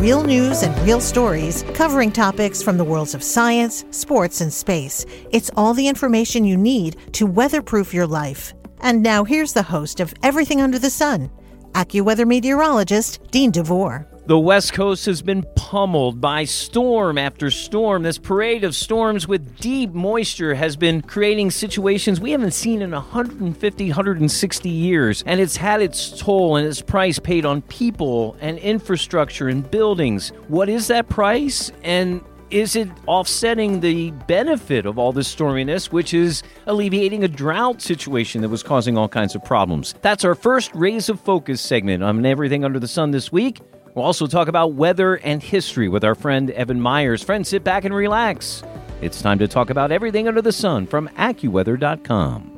[0.00, 5.04] Real news and real stories covering topics from the worlds of science, sports, and space.
[5.30, 8.54] It's all the information you need to weatherproof your life.
[8.80, 11.30] And now here's the host of Everything Under the Sun,
[11.72, 14.08] AccuWeather meteorologist Dean DeVore.
[14.30, 18.04] The West Coast has been pummeled by storm after storm.
[18.04, 22.92] This parade of storms with deep moisture has been creating situations we haven't seen in
[22.92, 25.24] 150, 160 years.
[25.26, 30.28] And it's had its toll and its price paid on people and infrastructure and buildings.
[30.46, 31.72] What is that price?
[31.82, 37.82] And is it offsetting the benefit of all this storminess, which is alleviating a drought
[37.82, 39.96] situation that was causing all kinds of problems?
[40.02, 43.60] That's our first Rays of Focus segment on Everything Under the Sun this week.
[44.00, 47.22] We'll also talk about weather and history with our friend Evan Myers.
[47.22, 48.62] Friends, sit back and relax.
[49.02, 52.49] It's time to talk about everything under the sun from AccuWeather.com.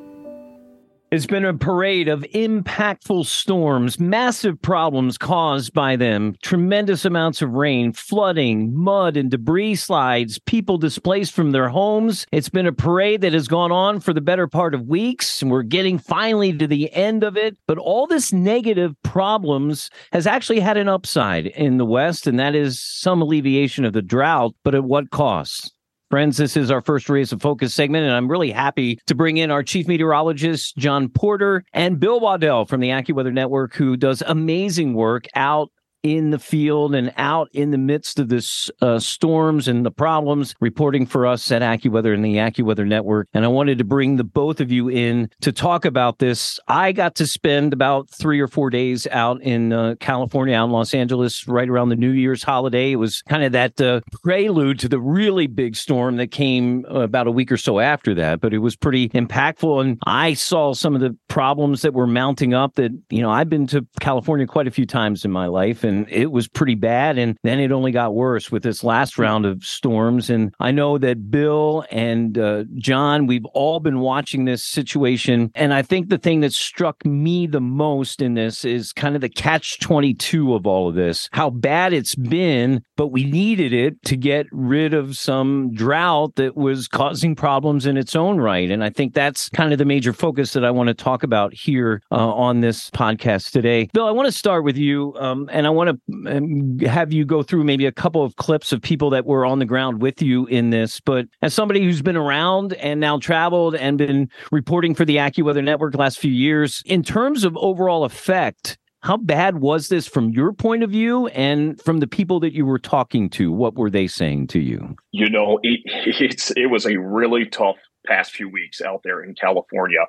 [1.13, 7.53] It's been a parade of impactful storms, massive problems caused by them, tremendous amounts of
[7.53, 12.25] rain, flooding, mud and debris slides, people displaced from their homes.
[12.33, 15.51] It's been a parade that has gone on for the better part of weeks, and
[15.51, 17.59] we're getting finally to the end of it.
[17.67, 22.55] But all this negative problems has actually had an upside in the West, and that
[22.55, 25.72] is some alleviation of the drought, but at what cost?
[26.13, 29.39] Friends, this is our first Rays of Focus segment, and I'm really happy to bring
[29.39, 34.23] in our chief meteorologist, John Porter, and Bill Waddell from the AccuWeather Network, who does
[34.27, 35.71] amazing work out
[36.03, 40.55] in the field and out in the midst of this uh, storms and the problems,
[40.61, 43.29] reporting for us at AccuWeather and the AccuWeather Network.
[43.35, 46.59] And I wanted to bring the both of you in to talk about this.
[46.69, 50.71] I got to spend about three or four days out in uh, California, out in
[50.73, 52.93] Los Angeles, right around the New Year's holiday.
[52.93, 57.01] It was kind of that uh, prelude to the really big storm that came uh,
[57.01, 59.81] about a week or so after that, but it was pretty impactful.
[59.81, 63.49] And I saw some of the problems that were mounting up that, you know, I've
[63.49, 65.85] been to California quite a few times in my life.
[65.85, 67.19] And and it was pretty bad.
[67.19, 70.31] And then it only got worse with this last round of storms.
[70.31, 75.51] And I know that Bill and uh, John, we've all been watching this situation.
[75.55, 79.21] And I think the thing that struck me the most in this is kind of
[79.21, 84.03] the catch 22 of all of this how bad it's been, but we needed it
[84.05, 88.71] to get rid of some drought that was causing problems in its own right.
[88.71, 91.55] And I think that's kind of the major focus that I want to talk about
[91.55, 93.89] here uh, on this podcast today.
[93.93, 97.13] Bill, I want to start with you, um, and I want want to um, have
[97.13, 100.03] you go through maybe a couple of clips of people that were on the ground
[100.03, 101.01] with you in this.
[101.01, 105.65] But as somebody who's been around and now traveled and been reporting for the AccuWeather
[105.65, 110.53] Network last few years, in terms of overall effect, how bad was this from your
[110.53, 113.51] point of view and from the people that you were talking to?
[113.51, 114.97] What were they saying to you?
[115.11, 115.81] You know, it,
[116.21, 117.77] it's it was a really tough
[118.07, 120.01] past few weeks out there in California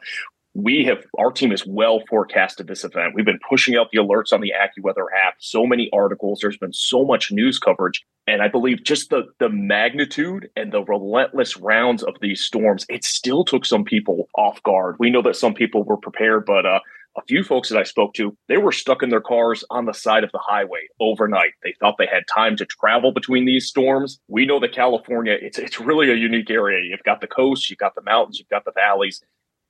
[0.54, 3.14] we have our team has well forecasted this event.
[3.16, 5.36] We've been pushing out the alerts on the AccuWeather app.
[5.40, 6.40] So many articles.
[6.42, 10.84] There's been so much news coverage, and I believe just the the magnitude and the
[10.84, 14.96] relentless rounds of these storms, it still took some people off guard.
[15.00, 16.80] We know that some people were prepared, but uh,
[17.18, 19.94] a few folks that I spoke to, they were stuck in their cars on the
[19.94, 21.52] side of the highway overnight.
[21.64, 24.20] They thought they had time to travel between these storms.
[24.28, 26.88] We know that California, it's it's really a unique area.
[26.88, 29.24] You've got the coast, you've got the mountains, you've got the valleys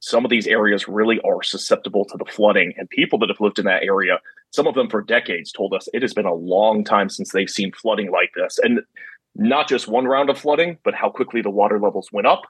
[0.04, 2.74] some of these areas really are susceptible to the flooding.
[2.76, 4.20] And people that have lived in that area,
[4.52, 7.50] some of them for decades, told us it has been a long time since they've
[7.50, 8.60] seen flooding like this.
[8.62, 8.82] And
[9.34, 12.42] not just one round of flooding, but how quickly the water levels went up,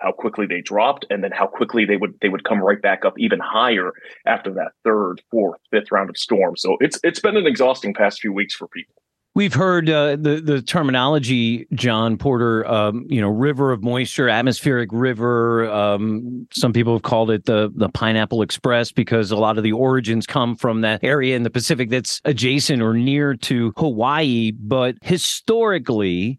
[0.00, 3.06] how quickly they dropped, and then how quickly they would they would come right back
[3.06, 3.92] up even higher
[4.26, 6.60] after that third, fourth, fifth round of storms.
[6.60, 9.01] So it's it's been an exhausting past few weeks for people.
[9.34, 12.66] We've heard uh, the the terminology, John Porter.
[12.66, 15.70] Um, you know, river of moisture, atmospheric river.
[15.70, 19.72] Um, some people have called it the the Pineapple Express because a lot of the
[19.72, 24.52] origins come from that area in the Pacific that's adjacent or near to Hawaii.
[24.52, 26.38] But historically,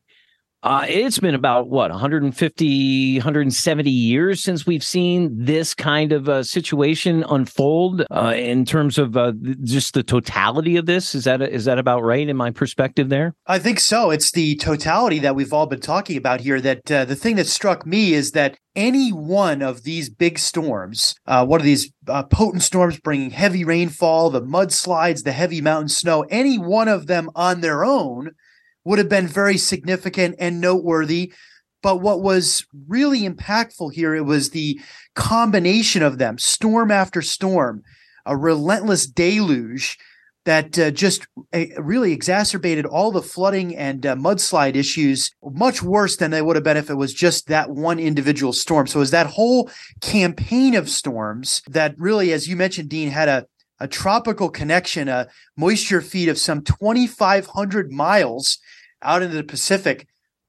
[0.64, 6.42] Uh, it's been about what 150, 170 years since we've seen this kind of uh,
[6.42, 8.06] situation unfold.
[8.10, 9.34] Uh, in terms of uh,
[9.64, 13.10] just the totality of this, is that is that about right in my perspective?
[13.10, 14.10] There, I think so.
[14.10, 16.62] It's the totality that we've all been talking about here.
[16.62, 21.16] That uh, the thing that struck me is that any one of these big storms,
[21.28, 25.90] uh, one of these uh, potent storms bringing heavy rainfall, the mudslides, the heavy mountain
[25.90, 28.32] snow, any one of them on their own
[28.86, 31.34] would have been very significant and noteworthy.
[31.82, 34.80] But what was really impactful here, it was the
[35.16, 37.84] combination of them, storm after storm,
[38.26, 39.98] a relentless deluge
[40.46, 46.18] that uh, just uh, really exacerbated all the flooding and uh, mudslide issues much worse
[46.18, 48.88] than they would have been if it was just that one individual storm.
[48.88, 49.70] So it was that whole
[50.02, 53.46] campaign of storms that really, as you mentioned, Dean, had a
[53.84, 55.28] a tropical connection, a
[55.58, 58.60] moisture feed of some 2,500 miles
[59.02, 60.08] out into the Pacific,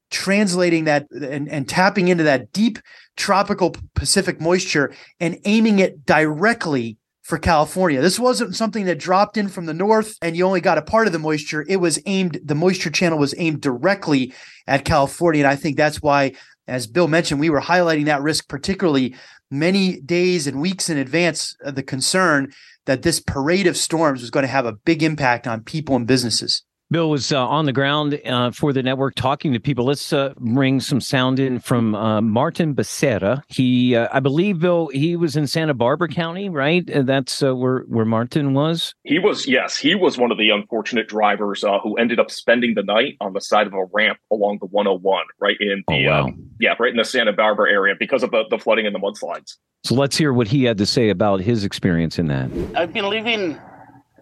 [0.09, 2.79] translating that and, and tapping into that deep
[3.17, 7.99] tropical Pacific moisture and aiming it directly for California.
[7.99, 11.07] This wasn't something that dropped in from the north and you only got a part
[11.07, 11.65] of the moisture.
[11.67, 14.33] It was aimed, the moisture channel was aimed directly
[14.65, 15.41] at California.
[15.41, 16.33] And I think that's why,
[16.69, 19.13] as Bill mentioned, we were highlighting that risk particularly
[19.51, 22.53] many days and weeks in advance of the concern
[22.85, 26.07] that this parade of storms was going to have a big impact on people and
[26.07, 26.63] businesses.
[26.91, 29.85] Bill was uh, on the ground uh, for the network talking to people.
[29.85, 33.41] Let's uh, bring some sound in from uh, Martin Becerra.
[33.47, 36.87] He, uh, I believe, Bill, he was in Santa Barbara County, right?
[36.89, 38.93] Uh, that's where where Martin was.
[39.03, 42.83] He was, yes, he was one of the unfortunate drivers who ended up spending the
[42.83, 46.33] night on the side of a ramp along the 101, right in the, oh, wow.
[46.59, 49.55] yeah, right in the Santa Barbara area because of the, the flooding and the mudslides.
[49.83, 52.49] So let's hear what he had to say about his experience in that.
[52.75, 53.59] I've been living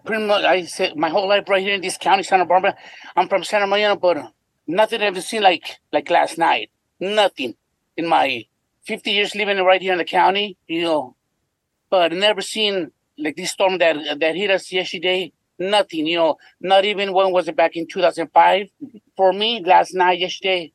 [0.04, 2.76] pretty much I said my whole life right here in this county, Santa Barbara.
[3.16, 4.32] I'm from Santa Maria, but
[4.66, 6.70] nothing I've ever seen like like last night.
[7.00, 7.54] Nothing
[7.96, 8.44] in my
[8.86, 11.16] 50 years living right here in the county, you know.
[11.90, 15.32] But never seen like this storm that that hit us yesterday.
[15.58, 16.36] Nothing, you know.
[16.60, 18.68] Not even when was it back in 2005.
[19.16, 20.72] For me, last night, yesterday,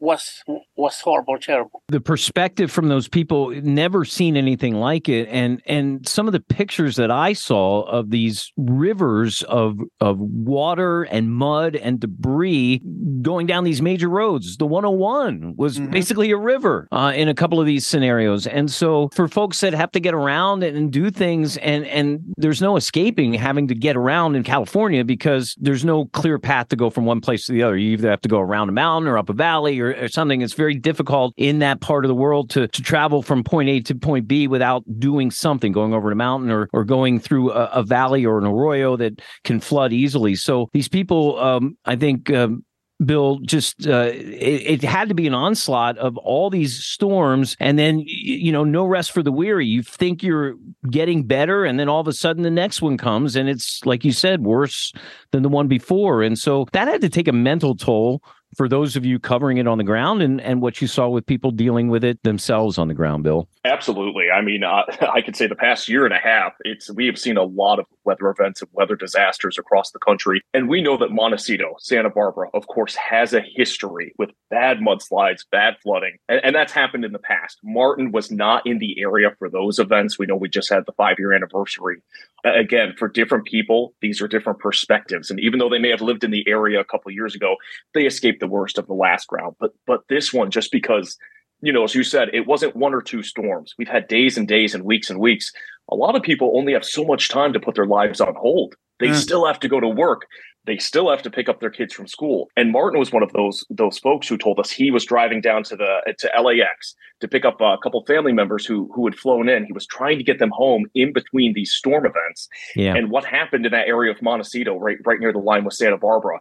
[0.00, 0.42] was
[0.76, 1.82] was horrible, terrible.
[1.88, 6.40] The perspective from those people never seen anything like it, and and some of the
[6.40, 12.80] pictures that I saw of these rivers of of water and mud and debris
[13.22, 14.56] going down these major roads.
[14.56, 15.90] The 101 was mm-hmm.
[15.90, 19.74] basically a river uh, in a couple of these scenarios, and so for folks that
[19.74, 23.96] have to get around and do things, and and there's no escaping having to get
[23.96, 27.62] around in California because there's no clear path to go from one place to the
[27.62, 27.76] other.
[27.76, 30.42] You either have to go around a mountain or up a valley or or, something,
[30.42, 33.80] it's very difficult in that part of the world to, to travel from point A
[33.80, 37.64] to point B without doing something, going over a mountain or, or going through a,
[37.66, 40.34] a valley or an arroyo that can flood easily.
[40.34, 42.64] So these people, um, I think, um,
[43.04, 47.78] Bill, just uh, it, it, had to be an onslaught of all these storms, and
[47.78, 49.66] then you know, no rest for the weary.
[49.66, 50.56] You think you're
[50.90, 54.04] getting better, and then all of a sudden the next one comes, and it's like
[54.04, 54.92] you said, worse
[55.30, 56.22] than the one before.
[56.22, 58.22] And so that had to take a mental toll
[58.56, 61.26] for those of you covering it on the ground and, and what you saw with
[61.26, 63.48] people dealing with it themselves on the ground, Bill?
[63.64, 64.30] Absolutely.
[64.30, 64.82] I mean, uh,
[65.14, 67.78] I could say the past year and a half, it's we have seen a lot
[67.78, 70.42] of weather events and weather disasters across the country.
[70.52, 75.44] And we know that Montecito, Santa Barbara, of course, has a history with bad mudslides,
[75.50, 77.58] bad flooding, and, and that's happened in the past.
[77.62, 80.18] Martin was not in the area for those events.
[80.18, 82.02] We know we just had the five year anniversary.
[82.42, 85.30] Again, for different people, these are different perspectives.
[85.30, 87.56] And even though they may have lived in the area a couple years ago,
[87.92, 89.56] they escaped the worst of the last round.
[89.60, 91.16] But but this one, just because
[91.62, 93.74] you know, as you said, it wasn't one or two storms.
[93.78, 95.52] We've had days and days and weeks and weeks.
[95.90, 98.74] A lot of people only have so much time to put their lives on hold.
[98.98, 99.14] They mm.
[99.14, 100.26] still have to go to work.
[100.66, 102.48] They still have to pick up their kids from school.
[102.54, 105.64] And Martin was one of those those folks who told us he was driving down
[105.64, 109.48] to the to LAX to pick up a couple family members who who had flown
[109.48, 109.64] in.
[109.64, 112.48] He was trying to get them home in between these storm events.
[112.76, 112.94] Yeah.
[112.94, 115.96] And what happened in that area of Montecito, right right near the line with Santa
[115.96, 116.38] Barbara,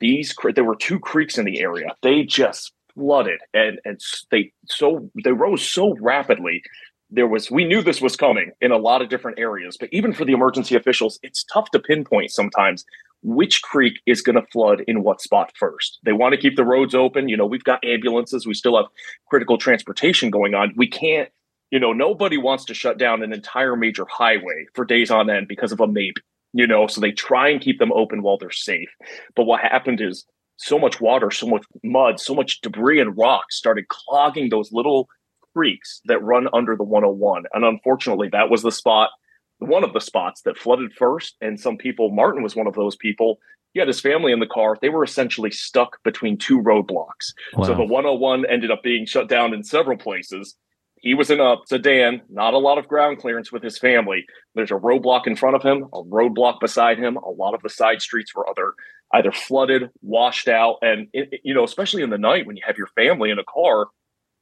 [0.00, 1.94] these there were two creeks in the area.
[2.02, 6.62] They just flooded and and they so they rose so rapidly.
[7.10, 10.12] There was we knew this was coming in a lot of different areas but even
[10.12, 12.84] for the emergency officials it's tough to pinpoint sometimes
[13.22, 15.98] which creek is going to flood in what spot first.
[16.04, 18.86] They want to keep the roads open you know we've got ambulances we still have
[19.28, 20.72] critical transportation going on.
[20.76, 21.28] We can't
[21.70, 25.48] you know nobody wants to shut down an entire major highway for days on end
[25.48, 26.14] because of a maybe
[26.52, 28.90] you know so they try and keep them open while they're safe
[29.34, 30.24] but what happened is
[30.60, 35.08] so much water, so much mud, so much debris and rocks started clogging those little
[35.54, 37.44] creeks that run under the 101.
[37.54, 39.10] And unfortunately, that was the spot,
[39.58, 41.36] one of the spots that flooded first.
[41.40, 43.38] And some people, Martin was one of those people,
[43.72, 44.76] he had his family in the car.
[44.80, 47.32] They were essentially stuck between two roadblocks.
[47.54, 47.64] Wow.
[47.64, 50.56] So the 101 ended up being shut down in several places.
[51.00, 54.26] He was in a sedan, not a lot of ground clearance with his family.
[54.54, 57.16] There's a roadblock in front of him, a roadblock beside him.
[57.16, 58.74] A lot of the side streets were other
[59.12, 62.78] either flooded, washed out, and it, you know, especially in the night when you have
[62.78, 63.88] your family in a car,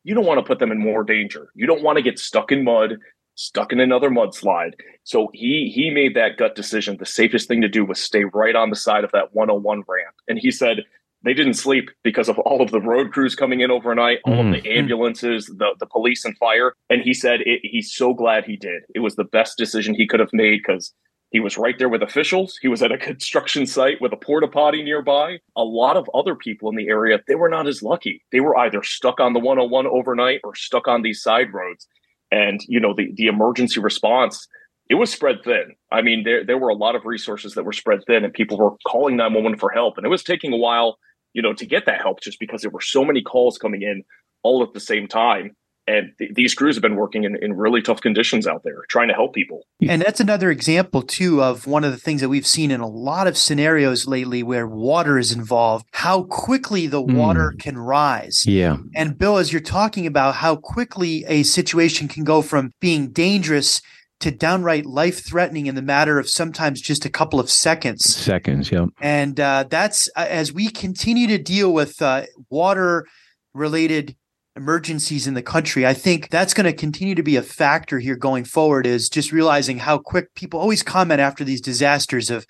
[0.04, 1.50] you don't want to put them in more danger.
[1.54, 2.98] You don't want to get stuck in mud,
[3.34, 4.72] stuck in another mudslide.
[5.04, 6.96] So he he made that gut decision.
[6.98, 10.14] The safest thing to do was stay right on the side of that 101 ramp.
[10.28, 10.78] And he said
[11.28, 14.56] they didn't sleep because of all of the road crews coming in overnight, all mm.
[14.56, 16.72] of the ambulances, the, the police and fire.
[16.88, 18.82] And he said it, he's so glad he did.
[18.94, 20.94] It was the best decision he could have made because
[21.30, 22.58] he was right there with officials.
[22.62, 25.40] He was at a construction site with a porta potty nearby.
[25.56, 28.24] A lot of other people in the area, they were not as lucky.
[28.32, 31.86] They were either stuck on the 101 overnight or stuck on these side roads.
[32.30, 34.48] And, you know, the, the emergency response,
[34.88, 35.74] it was spread thin.
[35.92, 38.56] I mean, there, there were a lot of resources that were spread thin and people
[38.56, 39.98] were calling 911 for help.
[39.98, 40.98] And it was taking a while
[41.32, 44.02] you know, to get that help just because there were so many calls coming in
[44.42, 45.56] all at the same time.
[45.86, 49.08] And th- these crews have been working in, in really tough conditions out there trying
[49.08, 49.62] to help people.
[49.88, 52.86] And that's another example, too, of one of the things that we've seen in a
[52.86, 57.14] lot of scenarios lately where water is involved, how quickly the mm.
[57.14, 58.44] water can rise.
[58.46, 58.76] Yeah.
[58.94, 63.80] And Bill, as you're talking about how quickly a situation can go from being dangerous
[64.20, 68.04] to downright life threatening in the matter of sometimes just a couple of seconds.
[68.04, 68.86] Seconds, yeah.
[69.00, 73.06] And uh, that's uh, as we continue to deal with uh, water
[73.54, 74.16] related
[74.56, 75.86] emergencies in the country.
[75.86, 78.86] I think that's going to continue to be a factor here going forward.
[78.86, 82.44] Is just realizing how quick people always comment after these disasters of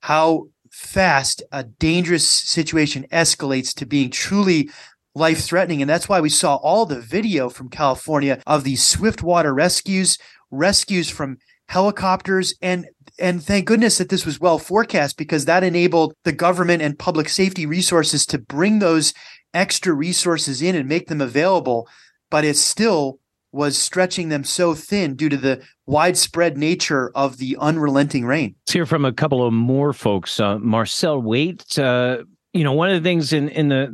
[0.00, 4.68] how fast a dangerous situation escalates to being truly
[5.14, 5.80] life threatening.
[5.80, 10.18] And that's why we saw all the video from California of these swift water rescues
[10.54, 12.86] rescues from helicopters and
[13.18, 17.28] and thank goodness that this was well forecast because that enabled the government and public
[17.28, 19.14] safety resources to bring those
[19.54, 21.88] extra resources in and make them available
[22.30, 23.18] but it still
[23.54, 28.56] was stretching them so thin due to the widespread nature of the unrelenting rain.
[28.62, 30.40] Let's hear from a couple of more folks.
[30.40, 33.88] Uh, Marcel Waite, uh, you know, one of the things in in the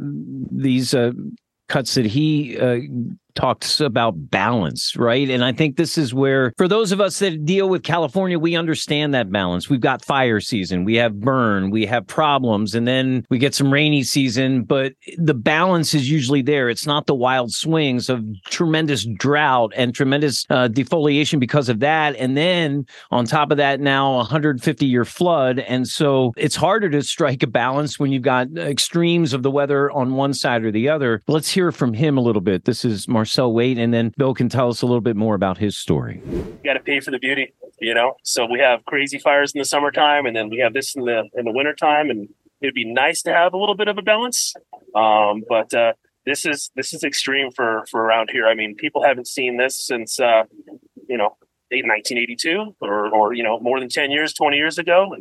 [0.51, 1.13] these uh,
[1.69, 2.79] cuts that he uh,
[3.35, 5.29] talks about balance, right?
[5.29, 8.57] And I think this is where, for those of us that deal with California, we
[8.57, 9.69] understand that balance.
[9.69, 13.73] We've got fire season, we have burn, we have problems, and then we get some
[13.73, 16.69] rainy season, but the balance is usually there.
[16.69, 22.17] It's not the wild swings of tremendous drought and tremendous uh, defoliation because of that.
[22.17, 25.59] And then on top of that, now 150 year flood.
[25.61, 29.91] And so it's harder to strike a balance when you've got extremes of the weather
[29.91, 31.23] on one side or the other.
[31.29, 32.65] Let's hear from him a little bit.
[32.65, 35.59] This is Marcel Waite, and then Bill can tell us a little bit more about
[35.59, 36.23] his story.
[36.25, 38.15] You got to pay for the beauty, you know.
[38.23, 41.25] So we have crazy fires in the summertime, and then we have this in the
[41.35, 42.31] in the wintertime, and
[42.63, 44.55] it'd be nice to have a little bit of a balance.
[44.95, 45.93] Um, but uh,
[46.25, 48.47] this is this is extreme for for around here.
[48.47, 50.45] I mean, people haven't seen this since uh,
[51.07, 51.37] you know
[51.71, 55.15] 1982 or or you know more than 10 years, 20 years ago.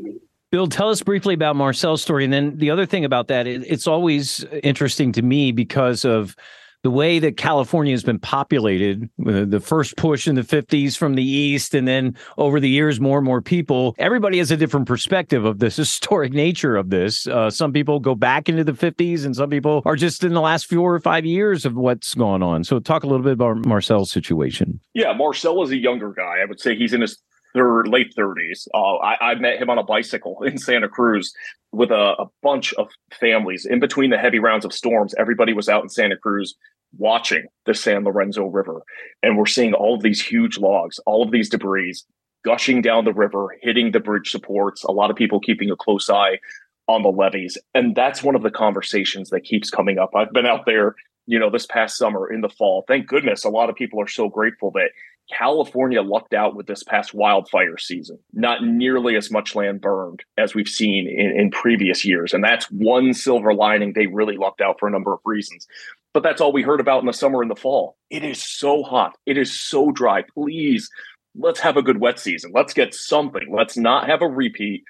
[0.53, 2.23] Bill, tell us briefly about Marcel's story.
[2.23, 6.37] And then the other thing about that, it's always interesting to me because of
[6.83, 11.15] the way that California has been populated, uh, the first push in the 50s from
[11.15, 14.87] the east, and then over the years, more and more people, everybody has a different
[14.87, 17.27] perspective of this historic nature of this.
[17.27, 20.41] Uh, some people go back into the 50s, and some people are just in the
[20.41, 22.63] last four or five years of what's going on.
[22.63, 24.79] So, talk a little bit about Marcel's situation.
[24.93, 26.37] Yeah, Marcel is a younger guy.
[26.41, 27.21] I would say he's in his
[27.53, 28.67] third, late 30s.
[28.73, 31.33] Uh, I, I, met him on a bicycle in Santa Cruz
[31.71, 33.65] with a, a, bunch of families.
[33.65, 36.55] In between the heavy rounds of storms, everybody was out in Santa Cruz
[36.97, 38.81] watching the San Lorenzo River.
[39.21, 41.95] And we're seeing all of these huge logs, all of these debris
[42.43, 44.83] gushing down the river, hitting the bridge supports.
[44.83, 46.39] A lot of people keeping a close eye
[46.87, 47.57] on the levees.
[47.75, 50.15] And that's one of the conversations that keeps coming up.
[50.15, 50.95] I've been out there,
[51.27, 52.83] you know, this past summer in the fall.
[52.87, 54.89] Thank goodness a lot of people are so grateful that
[55.31, 58.19] California lucked out with this past wildfire season.
[58.33, 62.33] Not nearly as much land burned as we've seen in, in, previous years.
[62.33, 63.93] And that's one silver lining.
[63.93, 65.67] They really lucked out for a number of reasons.
[66.13, 67.95] But that's all we heard about in the summer and the fall.
[68.09, 69.15] It is so hot.
[69.25, 70.23] It is so dry.
[70.33, 70.89] Please,
[71.35, 72.51] let's have a good wet season.
[72.53, 73.53] Let's get something.
[73.55, 74.83] Let's not have a repeat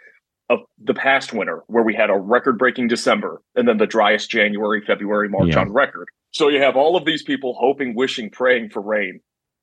[0.49, 4.31] of the past winter where we had a record breaking December and then the driest
[4.31, 5.59] January, February, March yeah.
[5.59, 6.07] on record.
[6.31, 9.19] So you have all of these people hoping, wishing, praying for rain.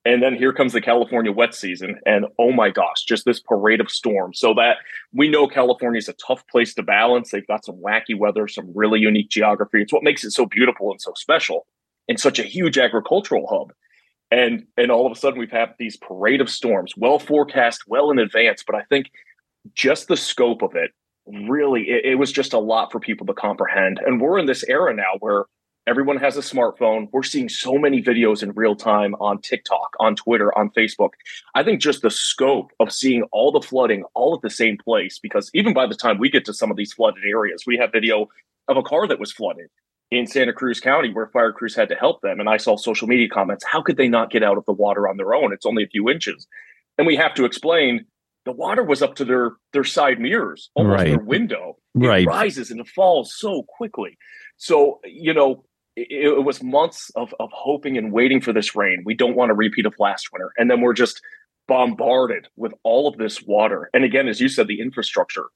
[0.06, 1.98] And then here comes the California wet season.
[2.06, 4.38] And oh my gosh, just this parade of storms.
[4.38, 4.76] So that
[5.12, 7.32] we know California is a tough place to balance.
[7.32, 9.82] They've got some wacky weather, some really unique geography.
[9.82, 11.66] It's what makes it so beautiful and so special
[12.08, 13.72] and such a huge agricultural hub.
[14.30, 18.12] And and all of a sudden we've had these parade of storms, well forecast, well
[18.12, 18.62] in advance.
[18.64, 19.10] But I think
[19.74, 20.92] just the scope of it
[21.26, 23.98] really, it, it was just a lot for people to comprehend.
[24.06, 25.46] And we're in this era now where
[25.86, 27.08] everyone has a smartphone.
[27.12, 31.10] We're seeing so many videos in real time on TikTok, on Twitter, on Facebook.
[31.54, 35.18] I think just the scope of seeing all the flooding all at the same place,
[35.18, 37.92] because even by the time we get to some of these flooded areas, we have
[37.92, 38.28] video
[38.68, 39.68] of a car that was flooded
[40.10, 42.40] in Santa Cruz County where fire crews had to help them.
[42.40, 45.08] And I saw social media comments how could they not get out of the water
[45.08, 45.52] on their own?
[45.52, 46.46] It's only a few inches.
[46.98, 48.06] And we have to explain
[48.44, 51.08] the water was up to their their side mirrors, almost right.
[51.08, 51.76] their window.
[51.94, 52.26] It right.
[52.26, 54.16] rises and it falls so quickly.
[54.56, 55.64] So, you know,
[55.96, 59.02] it, it, was months of, of hoping and waiting for this rain.
[59.04, 60.52] We don't want a repeat of last winter.
[60.56, 61.20] And then we're just
[61.66, 63.90] bombarded with all of this water.
[63.92, 65.46] And again, as you said, the infrastructure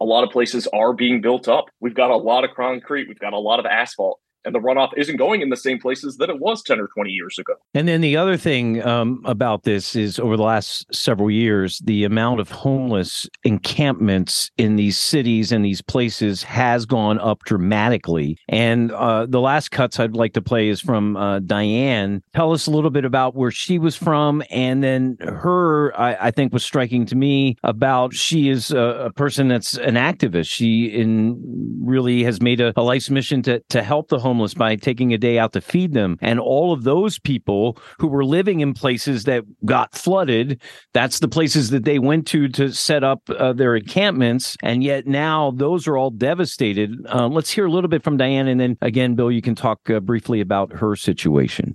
[0.00, 1.66] a lot of places are being built up.
[1.80, 4.92] We've got a lot of concrete, we've got a lot of asphalt and the runoff
[4.96, 7.54] isn't going in the same places that it was 10 or 20 years ago.
[7.74, 12.04] And then the other thing um, about this is over the last several years, the
[12.04, 18.38] amount of homeless encampments in these cities and these places has gone up dramatically.
[18.48, 22.22] And uh, the last cuts I'd like to play is from uh, Diane.
[22.32, 24.44] Tell us a little bit about where she was from.
[24.50, 29.12] And then her, I, I think, was striking to me about she is a, a,
[29.16, 30.48] person that's an activist.
[30.48, 31.42] She in
[31.82, 35.14] really has made a, a life's mission to, to help the homeless homeless by taking
[35.14, 36.18] a day out to feed them.
[36.20, 40.60] And all of those people who were living in places that got flooded,
[40.92, 44.54] that's the places that they went to to set up uh, their encampments.
[44.62, 46.94] And yet now those are all devastated.
[47.08, 48.46] Uh, let's hear a little bit from Diane.
[48.46, 51.74] And then again, Bill, you can talk uh, briefly about her situation.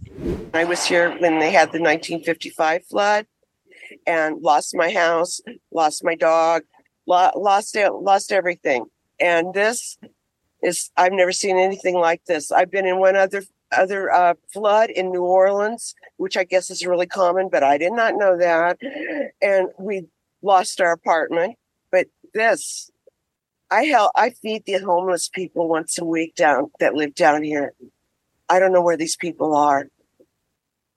[0.53, 3.25] I was here when they had the 1955 flood
[4.06, 5.41] and lost my house,
[5.72, 6.62] lost my dog,
[7.08, 8.86] lost lost everything.
[9.20, 9.98] And this
[10.62, 12.51] is I've never seen anything like this.
[12.51, 16.86] I've been in one other other uh, flood in New Orleans, which I guess is
[16.86, 18.77] really common, but I did not know that.
[19.41, 20.08] And we
[20.41, 21.56] lost our apartment.
[21.91, 22.89] But this,
[23.70, 24.12] I help.
[24.15, 27.74] I feed the homeless people once a week down that live down here.
[28.50, 29.88] I don't know where these people are.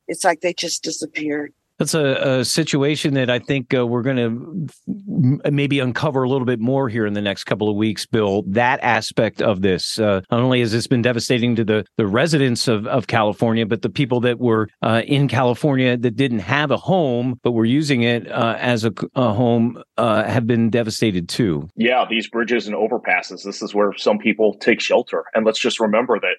[0.09, 1.53] It's like they just disappeared.
[1.85, 6.29] That's a, a, situation that I think uh, we're going to f- maybe uncover a
[6.31, 8.43] little bit more here in the next couple of weeks, Bill.
[8.47, 12.69] That aspect of this, uh, not only has this been devastating to the, the residents
[12.69, 16.79] of, of California, but the people that were uh, in California that didn't have a
[16.79, 21.69] home but were using it uh, as a, a home uh, have been devastated too.
[21.77, 23.45] Yeah, these bridges and overpasses.
[23.45, 25.25] This is where some people take shelter.
[25.35, 26.37] And let's just remember that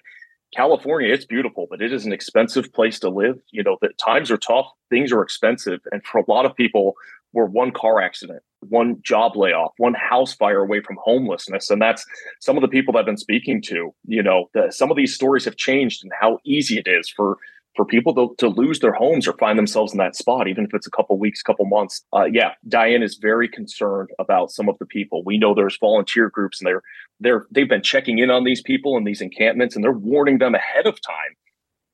[0.54, 3.38] California, it's beautiful, but it is an expensive place to live.
[3.50, 5.80] You know, the times are tough, things are expensive.
[5.92, 6.94] And for a lot of people,
[7.32, 11.70] we're one car accident, one job layoff, one house fire away from homelessness.
[11.70, 12.04] And that's
[12.40, 13.94] some of the people that I've been speaking to.
[14.06, 17.36] You know, the, some of these stories have changed and how easy it is for
[17.76, 20.74] for people to, to lose their homes or find themselves in that spot, even if
[20.74, 22.02] it's a couple weeks, couple months.
[22.14, 25.22] Uh, yeah, Diane is very concerned about some of the people.
[25.24, 26.82] We know there's volunteer groups and they're
[27.20, 30.54] they're they've been checking in on these people in these encampments and they're warning them
[30.54, 31.36] ahead of time.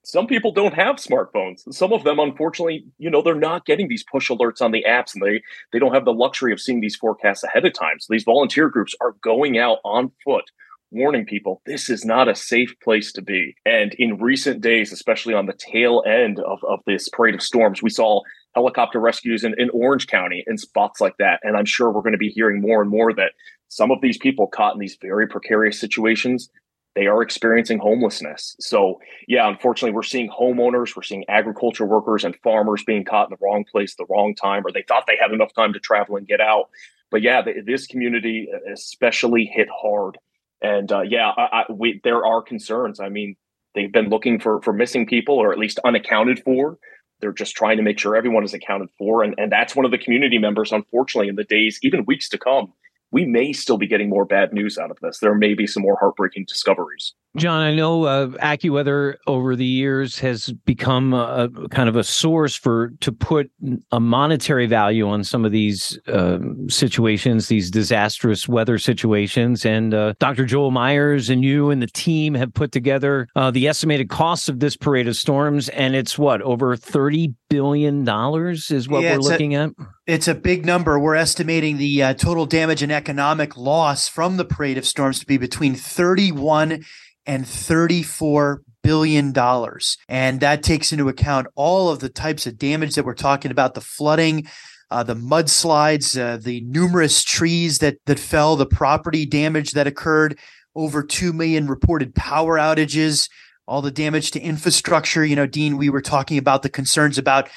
[0.05, 1.61] Some people don't have smartphones.
[1.73, 5.15] Some of them, unfortunately, you know, they're not getting these push alerts on the apps
[5.15, 5.43] and they
[5.73, 8.01] they don't have the luxury of seeing these forecasts ahead of time.
[8.01, 10.45] So these volunteer groups are going out on foot
[10.93, 13.55] warning people this is not a safe place to be.
[13.65, 17.83] And in recent days, especially on the tail end of, of this parade of storms,
[17.83, 18.21] we saw
[18.55, 21.41] helicopter rescues in, in Orange County in spots like that.
[21.43, 23.33] And I'm sure we're going to be hearing more and more that
[23.69, 26.51] some of these people caught in these very precarious situations
[26.95, 28.55] they are experiencing homelessness.
[28.61, 33.37] So, yeah, unfortunately, we're seeing homeowners, we're seeing agriculture workers and farmers being caught in
[33.39, 36.17] the wrong place, the wrong time, or they thought they had enough time to travel
[36.17, 36.69] and get out.
[37.11, 40.19] But yeah, this community especially hit hard
[40.63, 43.01] and uh, yeah, I, I, we, there are concerns.
[43.01, 43.37] I mean,
[43.75, 46.79] they've been looking for for missing people or at least unaccounted for.
[47.21, 49.91] They're just trying to make sure everyone is accounted for, and and that's one of
[49.91, 50.73] the community members.
[50.73, 52.73] Unfortunately, in the days, even weeks to come,
[53.13, 55.19] we may still be getting more bad news out of this.
[55.19, 57.15] There may be some more heartbreaking discoveries.
[57.37, 62.05] John, I know uh, AccuWeather over the years has become a, a, kind of a
[62.05, 63.51] source for to put
[63.91, 69.65] a monetary value on some of these uh, situations, these disastrous weather situations.
[69.65, 70.45] And uh, Dr.
[70.45, 74.61] Joel Myers and you and the team have put together uh, the estimated costs of
[74.61, 79.21] this parade of storms, and it's what over thirty billion dollars is what yeah, we're
[79.21, 79.71] looking a, at.
[80.07, 80.99] It's a big number.
[80.99, 85.27] We're estimating the uh, total damage and economic loss from the parade of storms to
[85.27, 86.85] be between thirty-one
[87.27, 89.97] and 34 billion dollars.
[90.09, 93.75] And that takes into account all of the types of damage that we're talking about,
[93.75, 94.47] the flooding,
[94.91, 100.39] uh, the mudslides, uh, the numerous trees that that fell, the property damage that occurred,
[100.77, 103.29] over 2 million reported power outages,
[103.67, 105.25] all the damage to infrastructure.
[105.25, 107.49] You know, Dean, we were talking about the concerns about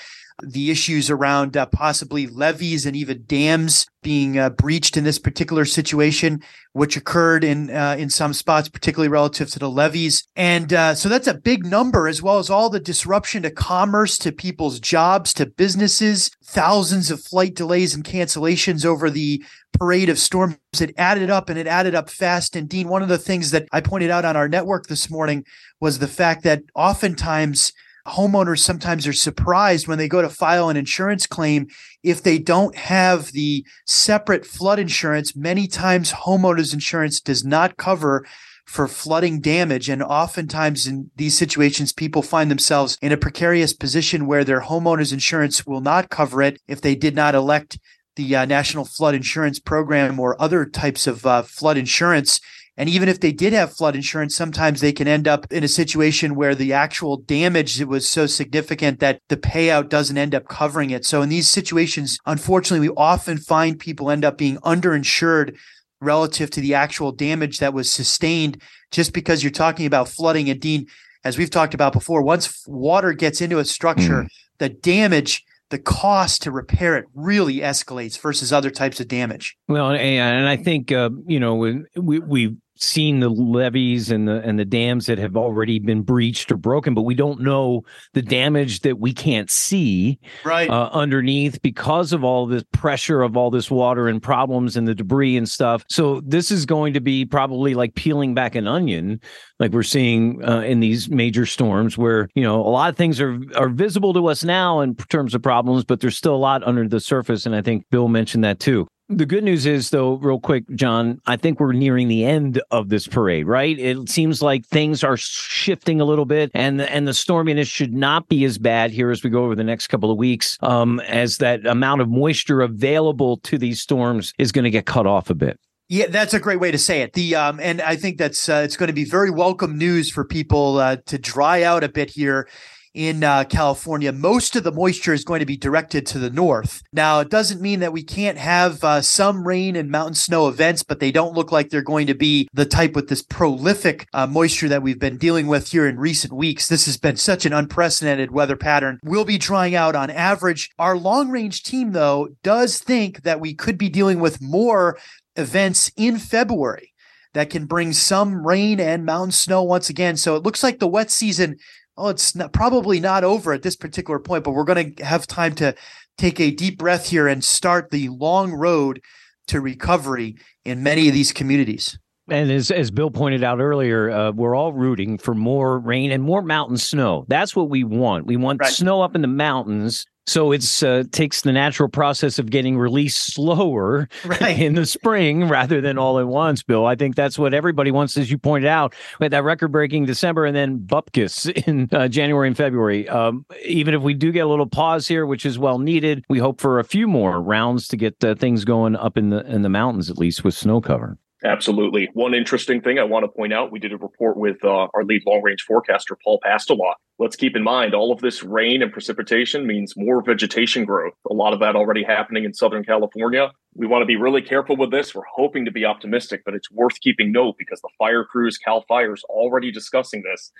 [0.44, 5.66] the issues around uh, possibly levees and even dams being uh, breached in this particular
[5.66, 6.42] situation,
[6.74, 10.28] which occurred in uh, in some spots, particularly relative to the levees.
[10.36, 14.18] And uh, so that's a big number, as well as all the disruption to commerce,
[14.20, 20.20] to people's jobs, to businesses, thousands of flight delays and cancellations over the parade of
[20.20, 20.58] storms.
[20.80, 22.56] It added up and it added up fast.
[22.56, 25.46] And Dean, one of the things that I pointed out on our network this morning
[25.80, 27.72] was the fact that oftentimes
[28.08, 31.68] homeowners sometimes are surprised when they go to file an insurance claim
[32.04, 35.36] if they don't have the separate flood insurance.
[35.36, 38.26] Many times, homeowners insurance does not cover
[38.66, 39.90] for flooding damage.
[39.90, 45.14] And oftentimes, in these situations, people find themselves in a precarious position where their homeowners
[45.14, 47.80] insurance will not cover it if they did not elect
[48.16, 52.40] the uh, National Flood Insurance Program or other types of uh, flood insurance.
[52.78, 55.68] And even if they did have flood insurance, sometimes they can end up in a
[55.68, 60.90] situation where the actual damage was so significant that the payout doesn't end up covering
[60.90, 61.06] it.
[61.06, 65.58] So in these situations, unfortunately, we often find people end up being underinsured
[66.02, 68.62] relative to the actual damage that was sustained
[68.92, 70.50] just because you're talking about flooding.
[70.50, 70.88] And Dean,
[71.24, 74.28] as we've talked about before, once water gets into a structure, mm.
[74.58, 79.58] the damage the cost to repair it really escalates versus other types of damage.
[79.68, 84.60] Well, and I think uh, you know we we seen the levees and the and
[84.60, 87.84] the dams that have already been breached or broken, but we don't know
[88.14, 93.38] the damage that we can't see right uh, underneath because of all this pressure of
[93.38, 95.84] all this water and problems and the debris and stuff.
[95.90, 99.20] So this is going to be probably like peeling back an onion,
[99.60, 103.22] like we're seeing uh, in these major storms, where you know a lot of things
[103.22, 106.64] are are visible to us now in terms of problems, but there's still a lot
[106.64, 107.46] under the surface.
[107.46, 108.88] And I think Bill mentioned that too.
[109.08, 112.90] The good news is, though, real quick, John, I think we're nearing the end of
[112.90, 113.78] this parade, right?
[113.78, 118.30] It seems like things are shifting a little bit, and and the storminess should not
[118.30, 121.38] be as bad here as we go over the next couple of weeks, um, as
[121.38, 125.36] that amount of moisture available to these storms is going to get cut off a
[125.36, 125.60] bit.
[125.88, 127.14] Yeah, that's a great way to say it.
[127.14, 130.26] The um, and I think that's uh, it's going to be very welcome news for
[130.26, 132.48] people uh, to dry out a bit here
[132.96, 136.82] in uh, California, most of the moisture is going to be directed to the north.
[136.94, 140.82] Now, it doesn't mean that we can't have uh, some rain and mountain snow events,
[140.82, 144.26] but they don't look like they're going to be the type with this prolific uh,
[144.26, 146.68] moisture that we've been dealing with here in recent weeks.
[146.68, 149.00] This has been such an unprecedented weather pattern.
[149.04, 150.70] We'll be drying out on average.
[150.80, 154.98] Our long range team, though, does think that we could be dealing with more
[155.36, 156.94] events in February
[157.34, 160.16] that can bring some rain and mountain snow once again.
[160.16, 161.58] So it looks like the wet season
[161.98, 165.28] oh, it's not, probably not over at this particular point, but we're going to have
[165.28, 165.76] time to
[166.18, 169.02] take a deep breath here and start the long road
[169.48, 171.98] to recovery in many of these communities.
[172.28, 176.24] And as as Bill pointed out earlier, uh, we're all rooting for more rain and
[176.24, 177.26] more mountain snow.
[177.28, 178.26] That's what we want.
[178.26, 178.72] We want right.
[178.72, 183.34] snow up in the mountains so it's uh, takes the natural process of getting released
[183.34, 184.60] slower right.
[184.60, 186.86] in the spring rather than all at once, Bill.
[186.86, 188.94] I think that's what everybody wants, as you pointed out.
[189.20, 193.08] We had that record breaking December and then bupkis in uh, January and February.
[193.08, 196.40] Um, even if we do get a little pause here, which is well needed, we
[196.40, 199.62] hope for a few more rounds to get uh, things going up in the in
[199.62, 201.18] the mountains at least with snow cover.
[201.46, 202.10] Absolutely.
[202.14, 205.04] One interesting thing I want to point out we did a report with uh, our
[205.04, 206.96] lead long range forecaster, Paul Pastelok.
[207.20, 211.14] Let's keep in mind all of this rain and precipitation means more vegetation growth.
[211.30, 213.52] A lot of that already happening in Southern California.
[213.76, 215.14] We want to be really careful with this.
[215.14, 218.84] We're hoping to be optimistic, but it's worth keeping note because the fire crews, Cal
[218.88, 220.52] Fire's already discussing this.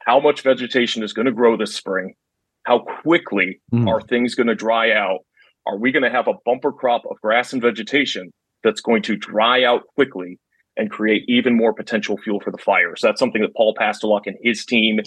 [0.00, 2.14] How much vegetation is going to grow this spring?
[2.64, 3.88] How quickly mm.
[3.88, 5.20] are things going to dry out?
[5.68, 9.16] Are we going to have a bumper crop of grass and vegetation that's going to
[9.16, 10.38] dry out quickly
[10.76, 13.00] and create even more potential fuel for the fires.
[13.02, 15.00] That's something that Paul Pastelok and his team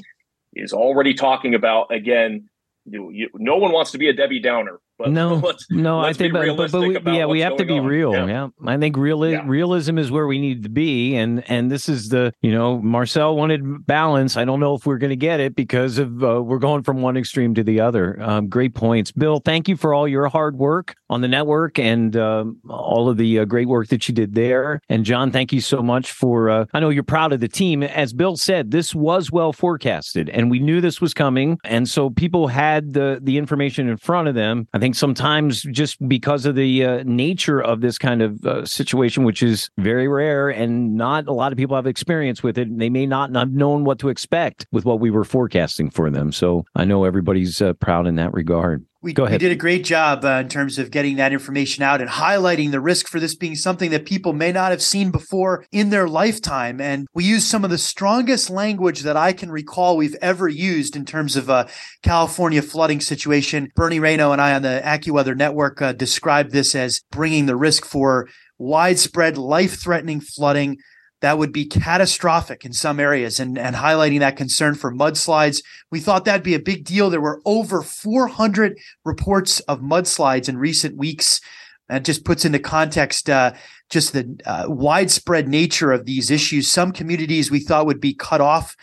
[0.54, 1.94] is already talking about.
[1.94, 2.50] Again,
[2.86, 6.18] you, you, no one wants to be a Debbie Downer, but no, let's, no, let's
[6.18, 7.86] I think, but, but, but we, yeah, we have to be on.
[7.86, 8.14] real.
[8.14, 8.26] Yeah.
[8.26, 8.48] yeah.
[8.66, 9.44] I think real yeah.
[9.46, 13.36] realism is where we need to be, and and this is the you know Marcel
[13.36, 14.38] wanted balance.
[14.38, 17.02] I don't know if we're going to get it because of uh, we're going from
[17.02, 18.22] one extreme to the other.
[18.22, 19.40] Um, great points, Bill.
[19.40, 23.40] Thank you for all your hard work on the network and um, all of the
[23.40, 24.82] uh, great work that you did there.
[24.90, 26.50] And John, thank you so much for.
[26.50, 27.84] Uh, I know you're proud of the team.
[27.84, 32.10] As Bill said, this was well forecasted, and we knew this was coming, and so
[32.10, 34.68] people had the the information in front of them.
[34.74, 38.64] I think think sometimes just because of the uh, nature of this kind of uh,
[38.66, 42.78] situation, which is very rare and not a lot of people have experience with it,
[42.78, 46.32] they may not have known what to expect with what we were forecasting for them.
[46.32, 48.86] So I know everybody's uh, proud in that regard.
[49.06, 49.36] We, Go ahead.
[49.40, 52.72] we did a great job uh, in terms of getting that information out and highlighting
[52.72, 56.08] the risk for this being something that people may not have seen before in their
[56.08, 56.82] lifetime.
[56.82, 60.96] And we used some of the strongest language that I can recall we've ever used
[60.96, 61.70] in terms of a
[62.02, 63.72] California flooding situation.
[63.76, 67.86] Bernie Rayno and I on the AccuWeather Network uh, described this as bringing the risk
[67.86, 70.80] for widespread, life threatening flooding
[71.22, 75.64] that would be catastrophic in some areas and, and highlighting that concern for mudslides.
[75.92, 77.10] We thought that'd be a big deal.
[77.10, 81.42] There were over 400 reports of mudslides in recent weeks.
[81.88, 83.54] That just puts into context uh,
[83.90, 86.70] just the uh, widespread nature of these issues.
[86.70, 88.76] Some communities we thought would be cut off.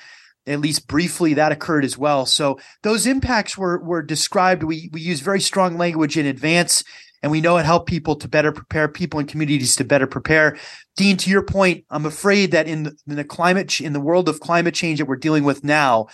[0.45, 2.27] At least briefly, that occurred as well.
[2.27, 4.65] So those impacts were were described.
[4.65, 6.83] We we use very strong language in advance
[7.23, 10.59] and we know it helped people to better prepare people and communities to better prepare.
[10.97, 14.29] Dean to your point i'm afraid that in the, in the climate in the world
[14.29, 16.07] of climate change that we're dealing with now